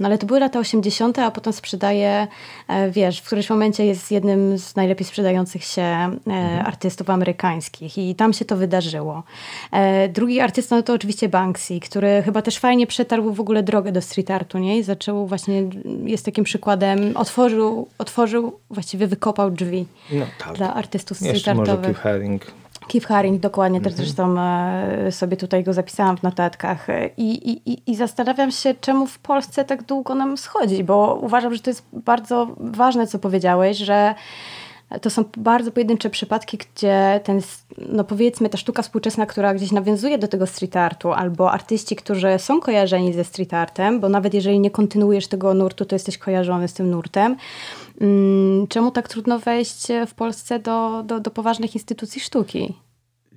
No 0.00 0.08
ale 0.08 0.18
to 0.18 0.26
były 0.26 0.40
lata 0.40 0.58
80., 0.58 1.18
a 1.18 1.30
potem 1.30 1.52
sprzedaje, 1.52 2.26
e, 2.68 2.90
wiesz, 2.90 3.20
w 3.20 3.26
którymś 3.26 3.50
momencie 3.50 3.86
jest 3.86 4.10
jednym 4.10 4.58
z 4.58 4.76
najlepiej 4.76 5.06
sprzedających 5.06 5.64
się 5.64 5.82
e, 5.82 6.10
mhm. 6.26 6.66
artystów 6.66 7.10
amerykańskich 7.10 7.98
i 7.98 8.14
tam 8.14 8.32
się 8.32 8.44
to 8.44 8.56
wydarzyło. 8.56 9.22
E, 9.72 10.08
drugi 10.08 10.40
artysta 10.40 10.76
no 10.76 10.82
to 10.82 10.92
oczywiście 10.92 11.28
Banksy, 11.28 11.80
który 11.80 12.22
chyba 12.24 12.42
też 12.42 12.58
fajnie 12.58 12.86
przetarł 12.86 13.32
w 13.32 13.40
ogóle 13.40 13.62
drogę 13.62 13.92
do 13.92 14.02
street 14.02 14.30
artu, 14.30 14.58
nie? 14.58 14.78
I 14.78 14.82
zaczął 14.82 15.26
właśnie, 15.26 15.62
jest 16.04 16.24
takim 16.24 16.44
przykładem, 16.44 17.16
otworzył, 17.16 17.88
otworzył 17.98 18.60
właściwie 18.70 19.06
wykopał 19.06 19.50
drzwi 19.50 19.86
no, 20.12 20.26
tak. 20.38 20.56
dla 20.56 20.74
artystów 20.74 21.16
street 21.16 21.34
Jeszcze 21.34 21.50
artowych. 21.50 21.88
Może 21.88 21.94
Haring. 21.94 22.63
Keith 22.88 23.06
Haring, 23.06 23.40
dokładnie, 23.40 23.80
też 23.80 23.92
mhm. 23.92 24.06
zresztą 24.06 24.36
sobie 25.10 25.36
tutaj 25.36 25.64
go 25.64 25.72
zapisałam 25.72 26.16
w 26.16 26.22
notatkach. 26.22 26.86
I, 27.16 27.50
i, 27.50 27.90
I 27.90 27.96
zastanawiam 27.96 28.50
się, 28.50 28.74
czemu 28.74 29.06
w 29.06 29.18
Polsce 29.18 29.64
tak 29.64 29.82
długo 29.82 30.14
nam 30.14 30.36
schodzi, 30.36 30.84
bo 30.84 31.18
uważam, 31.22 31.54
że 31.54 31.60
to 31.60 31.70
jest 31.70 31.86
bardzo 31.92 32.48
ważne, 32.56 33.06
co 33.06 33.18
powiedziałeś, 33.18 33.78
że 33.78 34.14
to 35.02 35.10
są 35.10 35.24
bardzo 35.36 35.72
pojedyncze 35.72 36.10
przypadki, 36.10 36.58
gdzie 36.58 37.20
ten, 37.24 37.40
no 37.88 38.04
powiedzmy, 38.04 38.48
ta 38.48 38.58
sztuka 38.58 38.82
współczesna, 38.82 39.26
która 39.26 39.54
gdzieś 39.54 39.72
nawiązuje 39.72 40.18
do 40.18 40.28
tego 40.28 40.46
street 40.46 40.76
artu, 40.76 41.12
albo 41.12 41.52
artyści, 41.52 41.96
którzy 41.96 42.28
są 42.38 42.60
kojarzeni 42.60 43.12
ze 43.12 43.24
street 43.24 43.54
artem, 43.54 44.00
bo 44.00 44.08
nawet 44.08 44.34
jeżeli 44.34 44.60
nie 44.60 44.70
kontynuujesz 44.70 45.26
tego 45.26 45.54
nurtu, 45.54 45.84
to 45.84 45.94
jesteś 45.94 46.18
kojarzony 46.18 46.68
z 46.68 46.74
tym 46.74 46.90
nurtem. 46.90 47.36
Mm, 48.00 48.66
czemu 48.66 48.90
tak 48.90 49.08
trudno 49.08 49.38
wejść 49.38 49.86
w 50.06 50.14
Polsce 50.14 50.58
do, 50.58 51.02
do, 51.02 51.20
do 51.20 51.30
poważnych 51.30 51.74
instytucji 51.74 52.20
sztuki? 52.20 52.74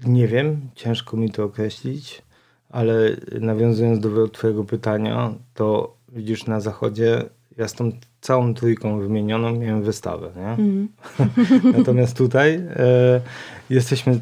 Nie 0.05 0.27
wiem, 0.27 0.69
ciężko 0.75 1.17
mi 1.17 1.31
to 1.31 1.43
określić, 1.43 2.21
ale 2.69 2.93
nawiązując 3.41 3.99
do 3.99 4.27
Twojego 4.27 4.63
pytania, 4.63 5.33
to 5.53 5.97
widzisz 6.09 6.45
na 6.45 6.59
zachodzie, 6.59 7.23
ja 7.57 7.67
z 7.67 7.73
tą 7.73 7.91
całą 8.21 8.53
trójką 8.53 8.99
wymienioną 8.99 9.55
miałem 9.55 9.83
wystawę. 9.83 10.31
Nie? 10.35 10.65
Mm. 10.65 10.87
Natomiast 11.77 12.17
tutaj 12.17 12.53
e, 12.55 13.21
jesteśmy 13.69 14.19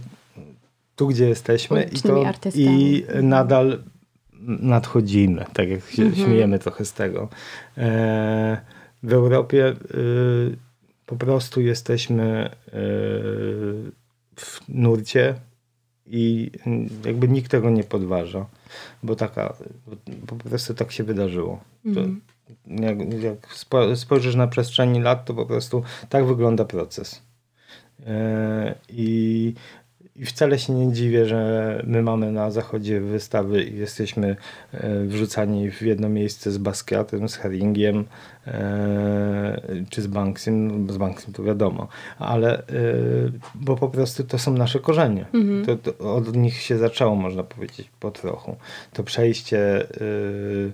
tu, 0.96 1.08
gdzie 1.08 1.30
jesteśmy 1.30 1.84
i, 1.84 2.02
to, 2.02 2.24
i 2.56 3.04
nadal 3.24 3.80
nadchodzimy, 4.48 5.46
tak 5.54 5.70
jak 5.70 5.90
się 5.90 6.02
mm 6.02 6.14
-hmm. 6.14 6.26
śmiejemy 6.26 6.60
trochę 6.60 6.86
z 6.86 6.94
tego. 6.94 7.30
E, 7.78 8.58
w 9.04 9.14
Europie 9.14 9.76
y, 9.96 10.58
po 11.06 11.16
prostu 11.16 11.62
jesteśmy 11.62 12.50
y, 12.68 12.72
w 14.36 14.62
nurcie 14.68 15.36
i 16.06 16.52
jakby 17.06 17.28
nikt 17.28 17.52
tego 17.52 17.70
nie 17.70 17.84
podważa, 17.84 18.46
bo 19.04 19.16
taka, 19.16 19.54
po 20.28 20.36
prostu 20.36 20.74
tak 20.74 20.92
się 20.92 21.04
wydarzyło. 21.04 21.64
Mm. 21.86 22.22
Jak, 22.68 23.24
jak 23.24 23.54
spojrzysz 23.96 24.36
na 24.36 24.48
przestrzeni 24.48 25.02
lat, 25.02 25.26
to 25.26 25.34
po 25.34 25.46
prostu 25.46 25.84
tak 26.10 26.26
wygląda 26.26 26.66
proces. 26.66 27.22
E, 28.08 28.76
I 28.90 29.54
i 30.16 30.26
wcale 30.26 30.60
się 30.60 30.74
nie 30.74 30.94
dziwię, 30.94 31.26
że 31.26 31.82
my 31.88 32.02
mamy 32.02 32.32
na 32.32 32.52
zachodzie 32.52 33.02
wystawy 33.02 33.64
i 33.64 33.78
jesteśmy 33.78 34.36
e, 34.74 35.00
wrzucani 35.06 35.72
w 35.72 35.82
jedno 35.82 36.10
miejsce 36.10 36.52
z 36.52 36.58
Basquiatem, 36.58 37.30
z 37.30 37.36
Haringiem 37.36 38.06
e, 38.48 39.62
czy 39.90 40.02
z 40.02 40.08
Banksym. 40.08 40.88
Z 40.90 40.98
Banksym 40.98 41.34
to 41.34 41.44
wiadomo, 41.44 41.88
ale 42.20 42.64
bo 43.56 43.76
po 43.76 43.90
prostu 43.90 44.24
to 44.24 44.38
są 44.38 44.54
nasze 44.54 44.80
korzenie. 44.80 45.26
Mhm. 45.34 45.66
To, 45.66 45.92
to 45.92 46.16
od 46.16 46.36
nich 46.36 46.62
się 46.62 46.78
zaczęło, 46.78 47.16
można 47.16 47.44
powiedzieć, 47.44 47.90
po 48.00 48.12
trochu. 48.12 48.56
To 48.94 49.04
przejście 49.04 49.88
mm, 50.02 50.74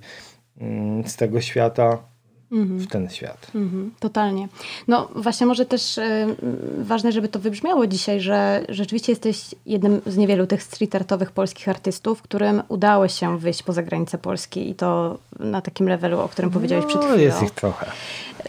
z 1.05 1.15
tego 1.15 1.41
świata. 1.41 2.10
W 2.51 2.87
ten 2.87 3.09
świat. 3.09 3.51
Mhm, 3.55 3.91
totalnie. 3.99 4.47
No 4.87 5.07
właśnie 5.15 5.47
może 5.47 5.65
też 5.65 5.97
y, 5.97 6.35
ważne, 6.77 7.11
żeby 7.11 7.27
to 7.27 7.39
wybrzmiało 7.39 7.87
dzisiaj, 7.87 8.21
że 8.21 8.65
rzeczywiście 8.69 9.11
jesteś 9.11 9.55
jednym 9.65 10.01
z 10.05 10.17
niewielu 10.17 10.47
tych 10.47 10.63
street 10.63 10.95
artowych 10.95 11.31
polskich 11.31 11.69
artystów, 11.69 12.21
którym 12.21 12.63
udało 12.67 13.07
się 13.07 13.37
wyjść 13.37 13.63
poza 13.63 13.83
granicę 13.83 14.17
Polski 14.17 14.69
i 14.69 14.75
to 14.75 15.17
na 15.39 15.61
takim 15.61 15.89
levelu, 15.89 16.19
o 16.19 16.29
którym 16.29 16.51
powiedziałeś 16.51 16.83
no, 16.83 16.89
przed 16.89 17.01
chwilą. 17.01 17.19
jest 17.19 17.43
ich 17.43 17.51
trochę. 17.51 17.85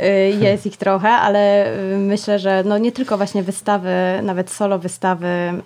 Y, 0.00 0.36
jest 0.40 0.66
ich 0.66 0.76
trochę, 0.76 1.08
ale 1.08 1.72
y, 1.94 1.98
myślę, 1.98 2.38
że 2.38 2.62
no 2.66 2.78
nie 2.78 2.92
tylko 2.92 3.16
właśnie 3.16 3.42
wystawy, 3.42 3.90
nawet 4.22 4.50
solo 4.50 4.78
wystawy 4.78 5.26
mm, 5.26 5.62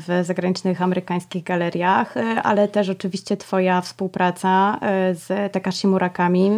w 0.00 0.26
zagranicznych 0.26 0.82
amerykańskich 0.82 1.44
galeriach, 1.44 2.14
ale 2.42 2.68
też 2.68 2.88
oczywiście 2.88 3.36
twoja 3.36 3.80
współpraca 3.80 4.78
z 5.12 5.52
Takashi 5.52 5.86
Murakami, 5.86 6.50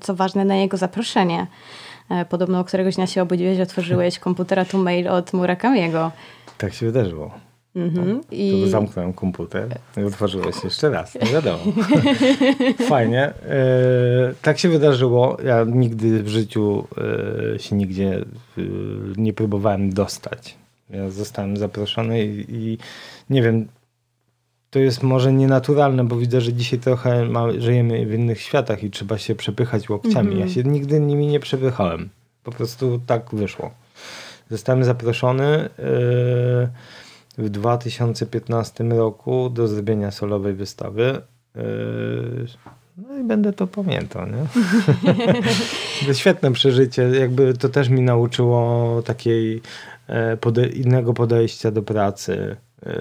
co 0.00 0.14
ważne 0.14 0.44
na 0.44 0.56
jego 0.64 0.76
zaproszenie. 0.76 1.46
Podobno 2.28 2.64
któregoś 2.64 2.94
dnia 2.94 3.06
się 3.06 3.22
obudziłeś, 3.22 3.60
otworzyłeś 3.60 4.18
komputera 4.18 4.64
tu 4.64 4.78
mail 4.78 5.08
od 5.08 5.32
Murakamiego. 5.32 6.12
Tak 6.58 6.74
się 6.74 6.86
wydarzyło. 6.86 7.30
Mm-hmm. 7.76 8.20
I... 8.30 8.62
To 8.62 8.68
zamknąłem 8.68 9.12
komputer 9.12 9.78
i 9.96 10.02
otworzyłeś 10.02 10.64
jeszcze 10.64 10.90
raz. 10.90 11.14
Nie 11.14 11.32
wiadomo. 11.32 11.58
Fajnie. 12.88 13.22
E, 13.22 13.34
tak 14.42 14.58
się 14.58 14.68
wydarzyło. 14.68 15.36
Ja 15.44 15.64
nigdy 15.64 16.22
w 16.22 16.28
życiu 16.28 16.86
e, 17.54 17.58
się 17.58 17.76
nigdzie 17.76 18.24
e, 18.58 18.62
nie 19.16 19.32
próbowałem 19.32 19.92
dostać. 19.92 20.54
Ja 20.90 21.10
zostałem 21.10 21.56
zaproszony 21.56 22.24
i, 22.24 22.44
i 22.48 22.78
nie 23.30 23.42
wiem, 23.42 23.68
to 24.74 24.78
jest 24.78 25.02
może 25.02 25.32
nienaturalne, 25.32 26.04
bo 26.04 26.16
widzę, 26.16 26.40
że 26.40 26.52
dzisiaj 26.52 26.78
trochę 26.78 27.24
ma, 27.24 27.52
żyjemy 27.58 28.06
w 28.06 28.14
innych 28.14 28.40
światach 28.40 28.84
i 28.84 28.90
trzeba 28.90 29.18
się 29.18 29.34
przepychać 29.34 29.88
łokciami. 29.88 30.32
Mm 30.32 30.38
-hmm. 30.38 30.40
Ja 30.40 30.48
się 30.48 30.62
nigdy 30.62 31.00
nimi 31.00 31.26
nie 31.26 31.40
przepychałem. 31.40 32.08
Po 32.44 32.52
prostu 32.52 33.00
tak 33.06 33.34
wyszło. 33.34 33.70
Zostałem 34.50 34.84
zaproszony 34.84 35.68
yy, 35.78 37.44
w 37.44 37.50
2015 37.50 38.84
roku 38.84 39.50
do 39.50 39.68
zrobienia 39.68 40.10
solowej 40.10 40.54
wystawy. 40.54 41.20
Yy, 41.54 42.46
no 42.96 43.18
i 43.18 43.24
będę 43.24 43.52
to 43.52 43.66
pamiętał, 43.66 44.26
nie? 44.26 44.46
Świetne 46.14 46.52
przeżycie. 46.52 47.02
Jakby 47.02 47.54
to 47.54 47.68
też 47.68 47.88
mi 47.88 48.00
nauczyło 48.00 49.02
takiej 49.02 49.62
e, 50.06 50.36
pode 50.36 50.66
innego 50.66 51.14
podejścia 51.14 51.70
do 51.70 51.82
pracy. 51.82 52.56
E, 52.86 52.92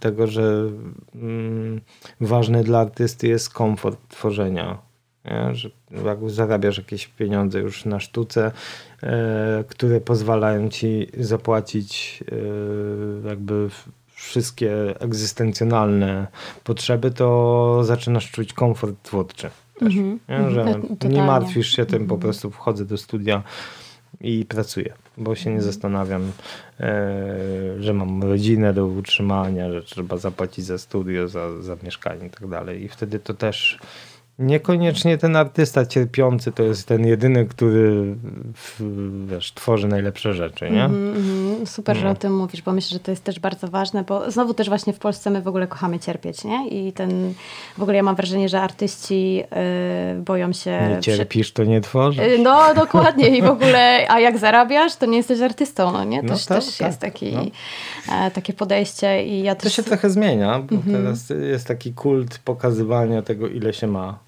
tego, 0.00 0.26
że 0.26 0.70
mm, 1.14 1.80
ważny 2.20 2.64
dla 2.64 2.78
artysty 2.78 3.28
jest 3.28 3.50
komfort 3.50 3.98
tworzenia. 4.08 4.78
Nie? 5.24 5.54
Że 5.54 5.70
jak 6.04 6.30
zarabiasz 6.30 6.78
jakieś 6.78 7.06
pieniądze 7.06 7.58
już 7.58 7.84
na 7.84 8.00
sztuce, 8.00 8.52
e, 9.02 9.64
które 9.68 10.00
pozwalają 10.00 10.68
ci 10.68 11.06
zapłacić 11.18 12.24
jakby 13.24 13.68
wszystkie 14.06 15.00
egzystencjonalne 15.00 16.26
potrzeby, 16.64 17.10
to 17.10 17.80
zaczynasz 17.84 18.30
czuć 18.30 18.52
komfort 18.52 18.94
twórczy. 19.02 19.50
Też, 19.78 19.94
mm 19.96 20.18
-hmm. 20.18 20.44
nie? 20.44 20.50
Że 20.50 21.08
nie 21.08 21.22
martwisz 21.22 21.76
się 21.76 21.86
tym, 21.86 21.98
po 21.98 22.14
mhm. 22.14 22.20
prostu 22.20 22.50
wchodzę 22.50 22.84
do 22.84 22.96
studia 22.96 23.42
i 24.20 24.44
pracuję, 24.44 24.94
bo 25.18 25.34
się 25.34 25.54
nie 25.54 25.62
zastanawiam, 25.62 26.32
e, 26.80 27.36
że 27.78 27.94
mam 27.94 28.22
rodzinę 28.22 28.74
do 28.74 28.86
utrzymania, 28.86 29.72
że 29.72 29.82
trzeba 29.82 30.16
zapłacić 30.16 30.64
za 30.64 30.78
studio, 30.78 31.28
za, 31.28 31.62
za 31.62 31.76
mieszkanie 31.82 32.26
i 32.26 32.30
tak 32.30 32.48
dalej. 32.48 32.84
I 32.84 32.88
wtedy 32.88 33.18
to 33.18 33.34
też 33.34 33.78
Niekoniecznie 34.38 35.18
ten 35.18 35.36
artysta 35.36 35.86
cierpiący 35.86 36.52
to 36.52 36.62
jest 36.62 36.88
ten 36.88 37.06
jedyny, 37.06 37.46
który 37.46 38.16
wiesz, 39.26 39.52
tworzy 39.52 39.88
najlepsze 39.88 40.34
rzeczy, 40.34 40.70
nie? 40.70 40.84
Mm 40.84 41.14
-hmm, 41.14 41.66
super, 41.66 41.96
no. 41.96 42.02
że 42.02 42.10
o 42.10 42.14
tym 42.14 42.36
mówisz, 42.36 42.62
bo 42.62 42.72
myślę, 42.72 42.94
że 42.94 43.00
to 43.00 43.10
jest 43.10 43.24
też 43.24 43.40
bardzo 43.40 43.68
ważne, 43.68 44.04
bo 44.04 44.30
znowu 44.30 44.54
też 44.54 44.68
właśnie 44.68 44.92
w 44.92 44.98
Polsce 44.98 45.30
my 45.30 45.42
w 45.42 45.48
ogóle 45.48 45.66
kochamy 45.66 45.98
cierpieć, 45.98 46.44
nie? 46.44 46.68
I 46.68 46.92
ten, 46.92 47.34
w 47.78 47.82
ogóle 47.82 47.96
ja 47.96 48.02
mam 48.02 48.16
wrażenie, 48.16 48.48
że 48.48 48.60
artyści 48.60 49.36
yy, 49.36 49.44
boją 50.24 50.52
się... 50.52 50.88
Nie 50.90 51.00
cierpisz, 51.00 51.52
to 51.52 51.64
nie 51.64 51.80
tworzysz. 51.80 52.26
Yy, 52.26 52.38
no, 52.38 52.74
dokładnie 52.74 53.28
i 53.38 53.42
w 53.42 53.50
ogóle, 53.50 54.06
a 54.08 54.20
jak 54.20 54.38
zarabiasz, 54.38 54.96
to 54.96 55.06
nie 55.06 55.16
jesteś 55.16 55.40
artystą, 55.40 55.92
no 55.92 56.04
nie? 56.04 56.22
Też, 56.22 56.48
no, 56.48 56.56
tak, 56.56 56.64
też 56.64 56.76
tak, 56.76 56.86
jest 56.86 57.00
taki, 57.00 57.32
no. 57.32 57.42
e, 58.14 58.30
takie 58.30 58.52
podejście 58.52 59.24
i 59.26 59.42
ja 59.42 59.54
też... 59.54 59.64
To 59.64 59.76
się 59.76 59.88
trochę 59.88 60.10
zmienia, 60.10 60.58
bo 60.58 60.74
mm 60.74 60.82
-hmm. 60.82 60.92
teraz 60.92 61.30
jest 61.50 61.66
taki 61.66 61.92
kult 61.92 62.38
pokazywania 62.38 63.22
tego, 63.22 63.48
ile 63.48 63.72
się 63.72 63.86
ma 63.86 64.27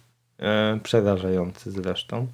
przerażający 0.83 1.70
zresztą. 1.70 2.26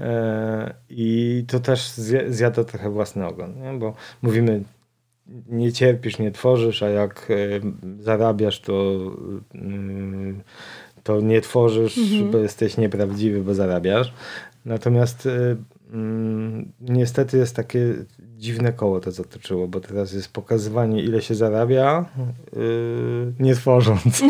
E, 0.00 0.74
I 0.90 1.44
to 1.48 1.60
też 1.60 1.92
zjada 2.28 2.64
trochę 2.64 2.90
własny 2.90 3.26
ogon, 3.26 3.54
nie? 3.62 3.78
bo 3.78 3.94
mówimy, 4.22 4.62
nie 5.48 5.72
cierpisz, 5.72 6.18
nie 6.18 6.30
tworzysz, 6.30 6.82
a 6.82 6.88
jak 6.88 7.28
e, 7.30 7.34
zarabiasz, 8.02 8.60
to, 8.60 8.98
to 11.02 11.20
nie 11.20 11.40
tworzysz, 11.40 11.98
mhm. 11.98 12.30
bo 12.30 12.38
jesteś 12.38 12.76
nieprawdziwy, 12.76 13.40
bo 13.42 13.54
zarabiasz. 13.54 14.12
Natomiast 14.64 15.28
mm, 15.92 16.41
niestety 16.80 17.38
jest 17.38 17.56
takie 17.56 17.94
dziwne 18.18 18.72
koło 18.72 19.00
to 19.00 19.10
zatoczyło, 19.10 19.68
bo 19.68 19.80
teraz 19.80 20.12
jest 20.12 20.32
pokazywanie, 20.32 21.02
ile 21.02 21.22
się 21.22 21.34
zarabia, 21.34 22.04
yy, 22.52 23.32
nie 23.40 23.54
tworząc. 23.54 24.22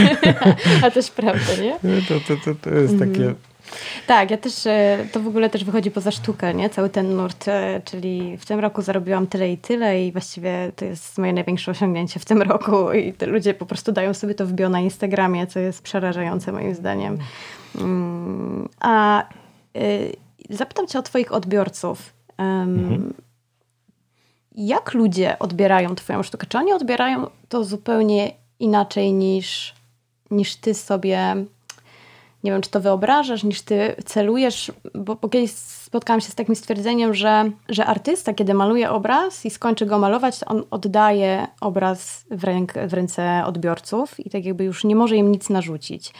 A 0.84 0.90
też 0.90 1.10
prawda, 1.10 1.56
nie? 1.62 2.00
To, 2.08 2.14
to, 2.28 2.34
to, 2.44 2.54
to 2.62 2.70
jest 2.70 2.94
mm. 2.94 3.08
takie... 3.08 3.34
Tak, 4.06 4.30
ja 4.30 4.36
też, 4.36 4.66
e, 4.66 5.06
to 5.12 5.20
w 5.20 5.26
ogóle 5.26 5.50
też 5.50 5.64
wychodzi 5.64 5.90
poza 5.90 6.10
sztukę, 6.10 6.54
nie? 6.54 6.70
Cały 6.70 6.90
ten 6.90 7.16
nurt, 7.16 7.48
e, 7.48 7.80
czyli 7.84 8.36
w 8.36 8.46
tym 8.46 8.60
roku 8.60 8.82
zarobiłam 8.82 9.26
tyle 9.26 9.52
i 9.52 9.58
tyle 9.58 10.04
i 10.04 10.12
właściwie 10.12 10.72
to 10.76 10.84
jest 10.84 11.18
moje 11.18 11.32
największe 11.32 11.70
osiągnięcie 11.70 12.20
w 12.20 12.24
tym 12.24 12.42
roku 12.42 12.92
i 12.92 13.12
te 13.12 13.26
ludzie 13.26 13.54
po 13.54 13.66
prostu 13.66 13.92
dają 13.92 14.14
sobie 14.14 14.34
to 14.34 14.46
w 14.46 14.52
bio 14.52 14.68
na 14.68 14.80
Instagramie, 14.80 15.46
co 15.46 15.60
jest 15.60 15.82
przerażające 15.82 16.52
moim 16.52 16.74
zdaniem. 16.74 17.18
Mm, 17.78 18.68
a 18.80 19.24
y, 19.76 20.16
zapytam 20.50 20.86
cię 20.86 20.98
o 20.98 21.02
twoich 21.02 21.32
odbiorców. 21.32 22.12
mhm 22.38 23.14
jak 24.58 24.94
ludzie 24.94 25.38
odbierają 25.38 25.94
Twoją 25.94 26.22
sztukę? 26.22 26.46
Czy 26.46 26.58
oni 26.58 26.72
odbierają 26.72 27.26
to 27.48 27.64
zupełnie 27.64 28.32
inaczej 28.60 29.12
niż, 29.12 29.74
niż 30.30 30.56
Ty 30.56 30.74
sobie, 30.74 31.34
nie 32.44 32.52
wiem, 32.52 32.62
czy 32.62 32.70
to 32.70 32.80
wyobrażasz, 32.80 33.44
niż 33.44 33.62
Ty 33.62 33.96
celujesz? 34.04 34.72
Bo, 34.94 35.14
bo 35.14 35.28
kiedyś 35.28 35.50
spotkałam 35.52 36.20
się 36.20 36.28
z 36.28 36.34
takim 36.34 36.56
stwierdzeniem, 36.56 37.14
że, 37.14 37.50
że 37.68 37.86
artysta, 37.86 38.34
kiedy 38.34 38.54
maluje 38.54 38.90
obraz 38.90 39.46
i 39.46 39.50
skończy 39.50 39.86
go 39.86 39.98
malować, 39.98 40.38
to 40.38 40.46
on 40.46 40.64
oddaje 40.70 41.46
obraz 41.60 42.24
w, 42.30 42.44
ręk, 42.44 42.72
w 42.72 42.92
ręce 42.92 43.42
odbiorców 43.46 44.26
i 44.26 44.30
tak 44.30 44.44
jakby 44.44 44.64
już 44.64 44.84
nie 44.84 44.96
może 44.96 45.16
im 45.16 45.32
nic 45.32 45.50
narzucić. 45.50 46.12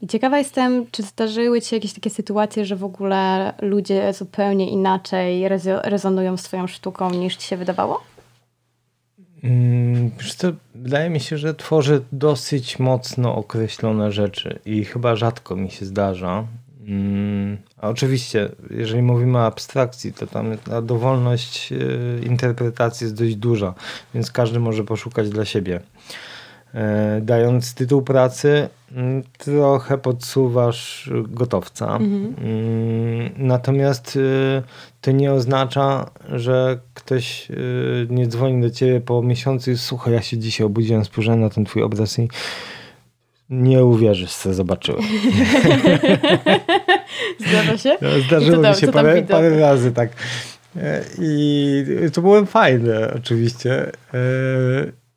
I 0.00 0.06
ciekawa 0.06 0.38
jestem, 0.38 0.86
czy 0.90 1.02
zdarzyły 1.02 1.60
Ci 1.60 1.68
się 1.68 1.76
jakieś 1.76 1.92
takie 1.92 2.10
sytuacje, 2.10 2.64
że 2.64 2.76
w 2.76 2.84
ogóle 2.84 3.52
ludzie 3.62 4.12
zupełnie 4.12 4.70
inaczej 4.70 5.44
rezonują 5.84 6.36
z 6.36 6.42
Twoją 6.42 6.66
sztuką 6.66 7.10
niż 7.10 7.36
Ci 7.36 7.48
się 7.48 7.56
wydawało? 7.56 8.02
Hmm, 9.42 10.10
wydaje 10.74 11.10
mi 11.10 11.20
się, 11.20 11.38
że 11.38 11.54
tworzę 11.54 12.00
dosyć 12.12 12.78
mocno 12.78 13.36
określone 13.36 14.12
rzeczy 14.12 14.58
i 14.64 14.84
chyba 14.84 15.16
rzadko 15.16 15.56
mi 15.56 15.70
się 15.70 15.86
zdarza. 15.86 16.46
Hmm, 16.86 17.56
a 17.76 17.88
oczywiście, 17.88 18.48
jeżeli 18.70 19.02
mówimy 19.02 19.38
o 19.38 19.46
abstrakcji, 19.46 20.12
to 20.12 20.26
tam 20.26 20.58
ta 20.58 20.82
dowolność 20.82 21.72
e, 21.72 21.76
interpretacji 22.26 23.04
jest 23.04 23.16
dość 23.16 23.34
duża, 23.34 23.74
więc 24.14 24.30
każdy 24.30 24.60
może 24.60 24.84
poszukać 24.84 25.30
dla 25.30 25.44
siebie. 25.44 25.80
E, 26.76 27.20
dając 27.22 27.74
tytuł 27.74 28.02
pracy, 28.02 28.68
mm, 28.92 29.22
trochę 29.38 29.98
podsuwasz 29.98 31.10
gotowca. 31.28 31.96
Mhm. 31.96 32.34
Mm, 32.38 33.30
natomiast 33.36 34.16
y, 34.16 34.62
to 35.00 35.10
nie 35.10 35.32
oznacza, 35.32 36.10
że 36.34 36.78
ktoś 36.94 37.50
y, 37.50 38.06
nie 38.10 38.26
dzwoni 38.26 38.62
do 38.62 38.70
ciebie 38.70 39.00
po 39.00 39.22
miesiącu 39.22 39.70
i 39.70 39.76
słuchaj, 39.76 40.12
ja 40.12 40.22
się 40.22 40.38
dzisiaj 40.38 40.66
obudziłem, 40.66 41.04
spojrzałem 41.04 41.40
na 41.40 41.50
ten 41.50 41.64
twój 41.64 41.82
obraz 41.82 42.18
i 42.18 42.28
nie 43.50 43.84
uwierzysz, 43.84 44.34
co 44.34 44.54
zobaczyłem. 44.54 45.02
Zdarza 47.48 47.78
się? 47.78 47.96
No, 48.02 48.08
zdarzyło 48.26 48.68
mi 48.68 48.74
się 48.74 48.92
parę, 48.92 49.22
parę 49.22 49.60
razy, 49.60 49.92
tak. 49.92 50.10
E, 50.76 51.04
I 51.18 51.84
to 52.12 52.20
było 52.20 52.44
fajne, 52.44 53.14
oczywiście. 53.16 53.92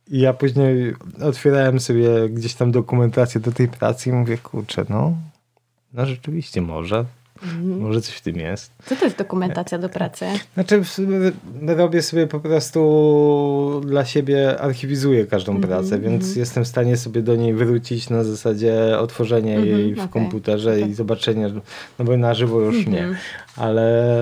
I 0.09 0.19
ja 0.19 0.33
później 0.33 0.93
otwierałem 1.21 1.79
sobie 1.79 2.29
gdzieś 2.29 2.53
tam 2.53 2.71
dokumentację 2.71 3.41
do 3.41 3.51
tej 3.51 3.67
pracy 3.67 4.09
i 4.09 4.13
mówię, 4.13 4.37
kurczę, 4.37 4.85
no, 4.89 5.13
no 5.93 6.05
rzeczywiście 6.05 6.61
może. 6.61 7.05
Mhm. 7.43 7.79
Może 7.79 8.01
coś 8.01 8.15
w 8.15 8.21
tym 8.21 8.35
jest. 8.35 8.71
Co 8.85 8.95
to 8.95 9.05
jest 9.05 9.17
dokumentacja 9.17 9.77
do 9.77 9.89
pracy? 9.89 10.25
Znaczy, 10.53 10.81
robię 11.61 12.01
sobie 12.01 12.27
po 12.27 12.39
prostu 12.39 13.81
dla 13.85 14.05
siebie, 14.05 14.61
archiwizuję 14.61 15.25
każdą 15.25 15.57
-hmm, 15.57 15.61
pracę, 15.61 15.99
więc 15.99 16.25
-hmm. 16.25 16.37
jestem 16.37 16.63
w 16.63 16.67
stanie 16.67 16.97
sobie 16.97 17.21
do 17.21 17.35
niej 17.35 17.53
wrócić 17.53 18.09
na 18.09 18.23
zasadzie 18.23 18.99
otworzenia 18.99 19.59
jej 19.59 19.95
w 19.95 19.99
okay, 19.99 20.09
komputerze 20.09 20.73
okay. 20.73 20.89
i 20.89 20.93
zobaczenia, 20.93 21.47
no 21.99 22.05
bo 22.05 22.17
na 22.17 22.33
żywo 22.33 22.61
już 22.61 22.87
nie, 22.87 22.99
mhm. 22.99 23.17
Ale 23.59 24.13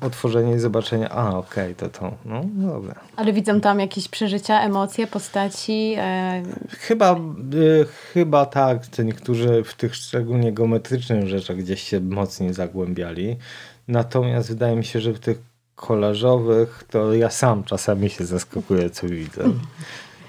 otworzenie 0.00 0.54
i 0.54 0.58
zobaczenie, 0.58 1.08
a 1.08 1.28
okej, 1.36 1.72
okay, 1.72 1.90
to 1.90 1.98
to, 1.98 2.14
no, 2.24 2.44
no 2.56 2.72
dobra. 2.72 2.94
Ale 3.16 3.32
widzą 3.32 3.60
tam 3.60 3.80
jakieś 3.80 4.08
przeżycia, 4.08 4.60
emocje, 4.60 5.06
postaci? 5.06 5.94
E... 5.98 6.42
Chyba, 6.68 7.16
y, 7.54 7.86
chyba 8.12 8.46
tak, 8.46 8.86
to 8.86 9.02
niektórzy 9.02 9.64
w 9.64 9.74
tych 9.74 9.96
szczególnie 9.96 10.52
geometrycznych 10.52 11.28
rzeczach 11.28 11.56
gdzieś 11.56 11.82
się 11.82 12.00
mocniej 12.00 12.54
zagłębiali. 12.54 13.36
Natomiast 13.88 14.48
wydaje 14.48 14.76
mi 14.76 14.84
się, 14.84 15.00
że 15.00 15.12
w 15.12 15.20
tych 15.20 15.38
kolażowych 15.74 16.84
to 16.90 17.14
ja 17.14 17.30
sam 17.30 17.64
czasami 17.64 18.10
się 18.10 18.24
zaskakuję, 18.24 18.90
co 18.90 19.08
widzę. 19.08 19.44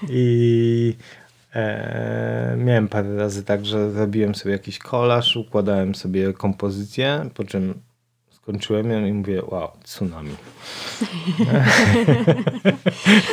I 0.09 0.95
e, 1.55 2.55
miałem 2.57 2.87
parę 2.87 3.15
razy 3.15 3.43
tak, 3.43 3.65
że 3.65 3.91
robiłem 3.91 4.35
sobie 4.35 4.51
jakiś 4.51 4.79
kolaż, 4.79 5.35
układałem 5.35 5.95
sobie 5.95 6.33
kompozycję, 6.33 7.29
po 7.33 7.43
czym 7.43 7.73
skończyłem 8.41 8.91
ją 8.91 9.05
i 9.05 9.13
mówię, 9.13 9.41
wow, 9.47 9.71
tsunami. 9.83 10.35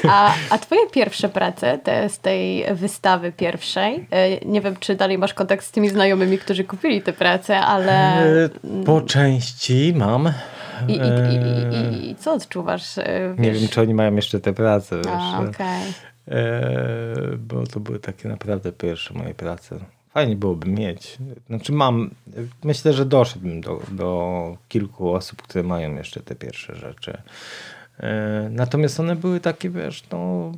a, 0.08 0.34
a 0.50 0.58
twoje 0.58 0.90
pierwsze 0.90 1.28
prace, 1.28 1.78
te 1.78 2.08
z 2.08 2.18
tej 2.18 2.64
wystawy 2.74 3.32
pierwszej, 3.32 4.06
e, 4.10 4.46
nie 4.46 4.60
wiem, 4.60 4.76
czy 4.80 4.94
dalej 4.94 5.18
masz 5.18 5.34
kontakt 5.34 5.64
z 5.64 5.70
tymi 5.70 5.88
znajomymi, 5.88 6.38
którzy 6.38 6.64
kupili 6.64 7.02
te 7.02 7.12
prace, 7.12 7.60
ale... 7.60 8.22
E, 8.44 8.48
po 8.86 9.00
części 9.00 9.92
mam. 9.96 10.32
I, 10.88 10.92
i, 10.92 10.96
i, 10.96 12.10
i, 12.10 12.16
co 12.16 12.32
odczuwasz? 12.32 12.96
Wiesz? 12.96 13.38
Nie 13.38 13.52
wiem, 13.52 13.68
czy 13.68 13.80
oni 13.80 13.94
mają 13.94 14.16
jeszcze 14.16 14.40
te 14.40 14.52
prace. 14.52 14.96
A, 15.08 15.40
okay. 15.40 15.82
e, 16.28 17.36
bo 17.38 17.66
to 17.66 17.80
były 17.80 17.98
takie 17.98 18.28
naprawdę 18.28 18.72
pierwsze 18.72 19.14
moje 19.14 19.34
prace. 19.34 19.78
Fajnie 20.18 20.36
byłoby 20.36 20.68
mieć. 20.68 21.18
Znaczy 21.46 21.72
mam, 21.72 22.10
myślę, 22.64 22.92
że 22.92 23.06
doszedłbym 23.06 23.60
do, 23.60 23.82
do 23.92 24.56
kilku 24.68 25.14
osób, 25.14 25.42
które 25.42 25.64
mają 25.64 25.96
jeszcze 25.96 26.20
te 26.20 26.34
pierwsze 26.34 26.76
rzeczy. 26.76 27.18
E, 28.00 28.48
natomiast 28.52 29.00
one 29.00 29.16
były 29.16 29.40
takie, 29.40 29.70
wiesz, 29.70 30.02
no 30.12 30.52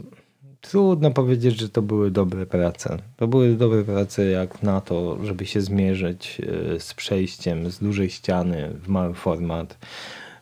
trudno 0.60 1.10
powiedzieć, 1.10 1.60
że 1.60 1.68
to 1.68 1.82
były 1.82 2.10
dobre 2.10 2.46
prace. 2.46 2.98
To 3.16 3.28
były 3.28 3.54
dobre 3.54 3.84
prace 3.84 4.24
jak 4.24 4.62
na 4.62 4.80
to, 4.80 5.24
żeby 5.24 5.46
się 5.46 5.60
zmierzyć 5.60 6.40
e, 6.74 6.80
z 6.80 6.94
przejściem 6.94 7.70
z 7.70 7.78
dużej 7.78 8.10
ściany 8.10 8.70
w 8.82 8.88
mały 8.88 9.14
format. 9.14 9.78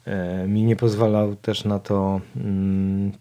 E, 0.04 0.48
mi 0.48 0.62
nie 0.62 0.76
pozwalał 0.76 1.36
też 1.36 1.64
na 1.64 1.78
to, 1.78 2.20
mm, 2.36 3.12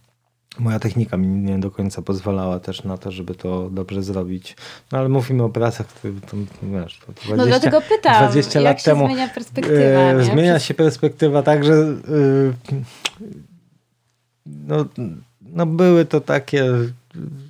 moja 0.60 0.80
technika 0.80 1.17
mi 1.17 1.28
nie 1.28 1.60
do 1.60 1.72
końca 1.72 2.02
pozwalała 2.02 2.60
też 2.60 2.84
na 2.84 2.98
to, 2.98 3.12
żeby 3.12 3.36
to 3.36 3.70
dobrze 3.70 4.04
zrobić. 4.04 4.56
No 4.91 4.98
ale 4.98 5.10
mówimy 5.10 5.43
o 5.43 5.50
pracach, 5.50 5.88
które 5.88 6.13
to, 6.13 6.38
wiesz, 6.63 7.00
to 7.06 7.12
20, 7.12 7.36
no 7.36 7.46
dlatego 7.46 7.82
pytam, 7.82 8.24
20 8.24 8.60
lat 8.60 8.84
temu 8.84 9.06
zmienia 9.06 9.28
perspektywa. 9.28 10.00
E, 10.00 10.24
zmienia 10.24 10.60
się 10.60 10.74
perspektywa 10.74 11.43
tak, 11.43 11.63
że 11.63 11.74
e, 11.74 11.96
no, 14.46 14.86
no 15.41 15.65
były 15.65 16.06
to 16.06 16.22
takie 16.22 16.65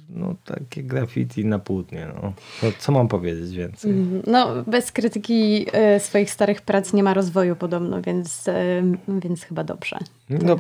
no, 0.10 0.36
takie 0.46 0.84
graffiti 0.84 1.46
na 1.46 1.60
płótnie. 1.60 2.08
No. 2.16 2.34
no. 2.64 2.70
co 2.80 2.92
mam 2.92 3.08
powiedzieć 3.08 3.52
więcej? 3.52 3.92
Mhm. 3.92 4.22
No, 4.28 4.64
bez 4.68 4.92
krytyki 4.92 5.66
y, 5.96 6.00
swoich 6.00 6.32
starych 6.32 6.62
prac 6.62 6.94
nie 6.94 7.04
ma 7.04 7.14
rozwoju 7.14 7.56
podobno, 7.56 8.02
więc, 8.02 8.48
y, 8.48 8.84
więc 9.08 9.44
chyba 9.44 9.64
dobrze. 9.64 9.98
No, 10.30 10.56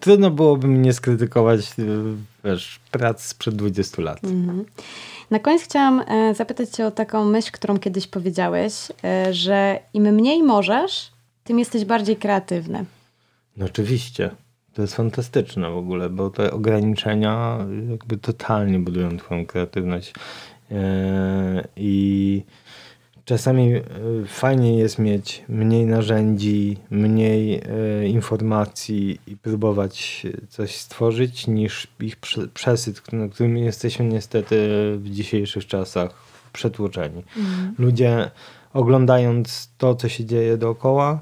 trudno 0.00 0.30
byłoby 0.30 0.68
mnie 0.68 0.92
skrytykować 0.92 1.60
y, 1.78 2.02
wiesz, 2.44 2.80
prac 2.90 3.22
sprzed 3.22 3.56
20 3.56 4.02
lat. 4.02 4.24
Mhm. 4.24 4.64
Na 5.30 5.38
koniec 5.38 5.62
chciałam 5.62 6.04
zapytać 6.34 6.70
cię 6.70 6.86
o 6.86 6.90
taką 6.90 7.24
myśl, 7.24 7.50
którą 7.52 7.78
kiedyś 7.78 8.06
powiedziałeś, 8.06 8.72
że 9.30 9.80
im 9.94 10.02
mniej 10.02 10.42
możesz, 10.42 11.10
tym 11.44 11.58
jesteś 11.58 11.84
bardziej 11.84 12.16
kreatywny. 12.16 12.84
No 13.56 13.66
oczywiście. 13.66 14.30
To 14.74 14.82
jest 14.82 14.94
fantastyczne 14.94 15.70
w 15.70 15.76
ogóle, 15.76 16.10
bo 16.10 16.30
te 16.30 16.50
ograniczenia 16.50 17.58
jakby 17.90 18.16
totalnie 18.16 18.78
budują 18.78 19.16
twoją 19.16 19.46
kreatywność. 19.46 20.14
E, 20.70 21.68
I 21.76 22.42
czasami 23.24 23.74
e, 23.74 23.82
fajnie 24.26 24.78
jest 24.78 24.98
mieć 24.98 25.44
mniej 25.48 25.86
narzędzi, 25.86 26.76
mniej 26.90 27.54
e, 27.54 28.06
informacji 28.06 29.20
i 29.26 29.36
próbować 29.36 30.26
coś 30.48 30.76
stworzyć, 30.76 31.46
niż 31.46 31.86
ich 32.00 32.16
przesyt, 32.54 33.00
którym 33.00 33.56
jesteśmy 33.56 34.04
niestety 34.04 34.56
w 34.98 35.10
dzisiejszych 35.10 35.66
czasach 35.66 36.14
przetłoczeni. 36.52 37.22
Mhm. 37.36 37.74
Ludzie 37.78 38.30
oglądając 38.72 39.70
to, 39.78 39.94
co 39.94 40.08
się 40.08 40.24
dzieje 40.24 40.56
dookoła, 40.56 41.20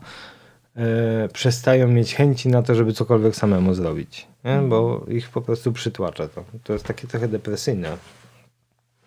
przestają 1.32 1.88
mieć 1.88 2.14
chęci 2.14 2.48
na 2.48 2.62
to, 2.62 2.74
żeby 2.74 2.92
cokolwiek 2.92 3.36
samemu 3.36 3.74
zrobić, 3.74 4.26
nie? 4.44 4.50
Mhm. 4.50 4.70
bo 4.70 5.06
ich 5.08 5.28
po 5.28 5.42
prostu 5.42 5.72
przytłacza 5.72 6.28
to. 6.28 6.44
To 6.64 6.72
jest 6.72 6.84
takie 6.84 7.06
trochę 7.06 7.28
depresyjne. 7.28 7.96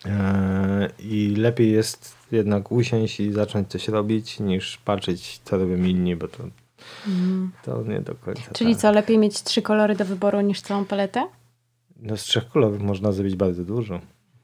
E, 0.06 0.88
I 0.98 1.34
lepiej 1.36 1.72
jest 1.72 2.14
jednak 2.32 2.72
usiąść 2.72 3.20
i 3.20 3.32
zacząć 3.32 3.68
coś 3.68 3.88
robić, 3.88 4.40
niż 4.40 4.76
patrzeć, 4.76 5.40
co 5.44 5.58
robią 5.58 5.76
inni, 5.76 6.16
bo 6.16 6.28
to, 6.28 6.44
mhm. 7.06 7.52
to 7.64 7.82
nie 7.82 8.00
do 8.00 8.14
końca. 8.14 8.52
Czyli 8.52 8.72
tak. 8.72 8.80
co, 8.80 8.92
lepiej 8.92 9.18
mieć 9.18 9.42
trzy 9.42 9.62
kolory 9.62 9.96
do 9.96 10.04
wyboru 10.04 10.40
niż 10.40 10.60
całą 10.60 10.84
paletę? 10.84 11.28
No 11.96 12.16
z 12.16 12.22
trzech 12.22 12.48
kolorów 12.48 12.80
można 12.80 13.12
zrobić 13.12 13.36
bardzo 13.36 13.64
dużo. 13.64 14.00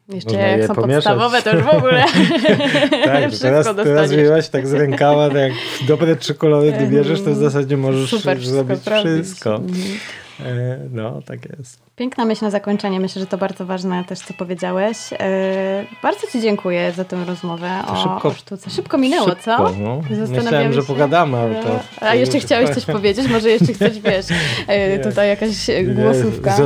Jeszcze 0.08 0.30
Można 0.32 0.46
jak 0.48 0.66
są 0.66 0.74
pomieszać. 0.74 1.04
podstawowe, 1.04 1.42
to 1.42 1.52
już 1.54 1.62
w 1.64 1.68
ogóle 1.68 2.04
Tak, 3.04 3.30
teraz, 3.42 3.68
teraz 3.76 4.10
wyjęłaś 4.10 4.48
tak 4.48 4.66
z 4.66 4.72
rękawa, 4.72 5.28
tak 5.28 5.36
jak 5.36 5.52
dobre 5.88 6.16
trzy 6.16 6.34
kolory 6.34 6.72
wybierzesz, 6.72 7.22
to 7.22 7.30
w 7.30 7.36
zasadzie 7.36 7.76
możesz 7.76 8.10
Super, 8.10 8.40
zrobić 8.40 8.78
wszystko. 8.78 9.02
wszystko. 9.04 9.54
Mhm. 9.54 9.98
E, 10.40 10.78
no, 10.90 11.22
tak 11.22 11.58
jest. 11.58 11.88
Piękna 11.96 12.24
myśl 12.24 12.44
na 12.44 12.50
zakończenie. 12.50 13.00
Myślę, 13.00 13.20
że 13.20 13.26
to 13.26 13.38
bardzo 13.38 13.66
ważne 13.66 14.04
też, 14.04 14.18
co 14.18 14.34
powiedziałeś. 14.34 14.96
E, 15.12 15.84
bardzo 16.02 16.26
Ci 16.32 16.40
dziękuję 16.40 16.92
za 16.92 17.04
tę 17.04 17.24
rozmowę 17.24 17.70
o, 17.88 17.96
szybko, 17.96 18.28
o 18.28 18.32
sztuce. 18.32 18.70
Szybko 18.70 18.98
minęło, 18.98 19.28
szybko, 19.28 19.42
co? 19.44 19.72
No. 19.80 20.02
Myślałem, 20.28 20.72
że 20.72 20.82
pogadamy, 20.82 21.36
ale 21.38 21.62
to... 21.62 21.80
A 22.00 22.14
jeszcze 22.14 22.38
chciałeś 22.40 22.70
coś 22.70 22.84
powiedzieć? 22.84 23.28
Może 23.28 23.50
jeszcze 23.50 23.72
chcesz, 23.72 24.00
wiesz, 24.00 24.26
e, 24.66 24.98
tutaj 24.98 25.28
jakaś 25.28 25.70
głosówka? 25.94 26.56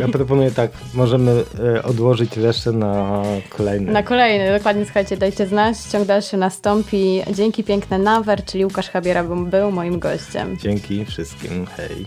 Ja 0.00 0.08
proponuję 0.08 0.50
tak, 0.50 0.70
możemy 0.94 1.44
odłożyć 1.84 2.36
resztę 2.36 2.72
na 2.72 3.22
kolejny. 3.48 3.92
Na 3.92 4.02
kolejny, 4.02 4.58
dokładnie, 4.58 4.84
słuchajcie, 4.84 5.16
dajcie 5.16 5.46
znać. 5.46 5.76
Ciąg 5.92 6.06
dalszy 6.06 6.36
nastąpi. 6.36 7.22
Dzięki 7.32 7.64
piękne 7.64 7.98
Nawer, 7.98 8.44
czyli 8.44 8.64
Łukasz 8.64 8.90
Habiera 8.90 9.24
był 9.24 9.72
moim 9.72 9.98
gościem. 9.98 10.56
Dzięki 10.58 11.04
wszystkim, 11.04 11.66
hej. 11.66 12.06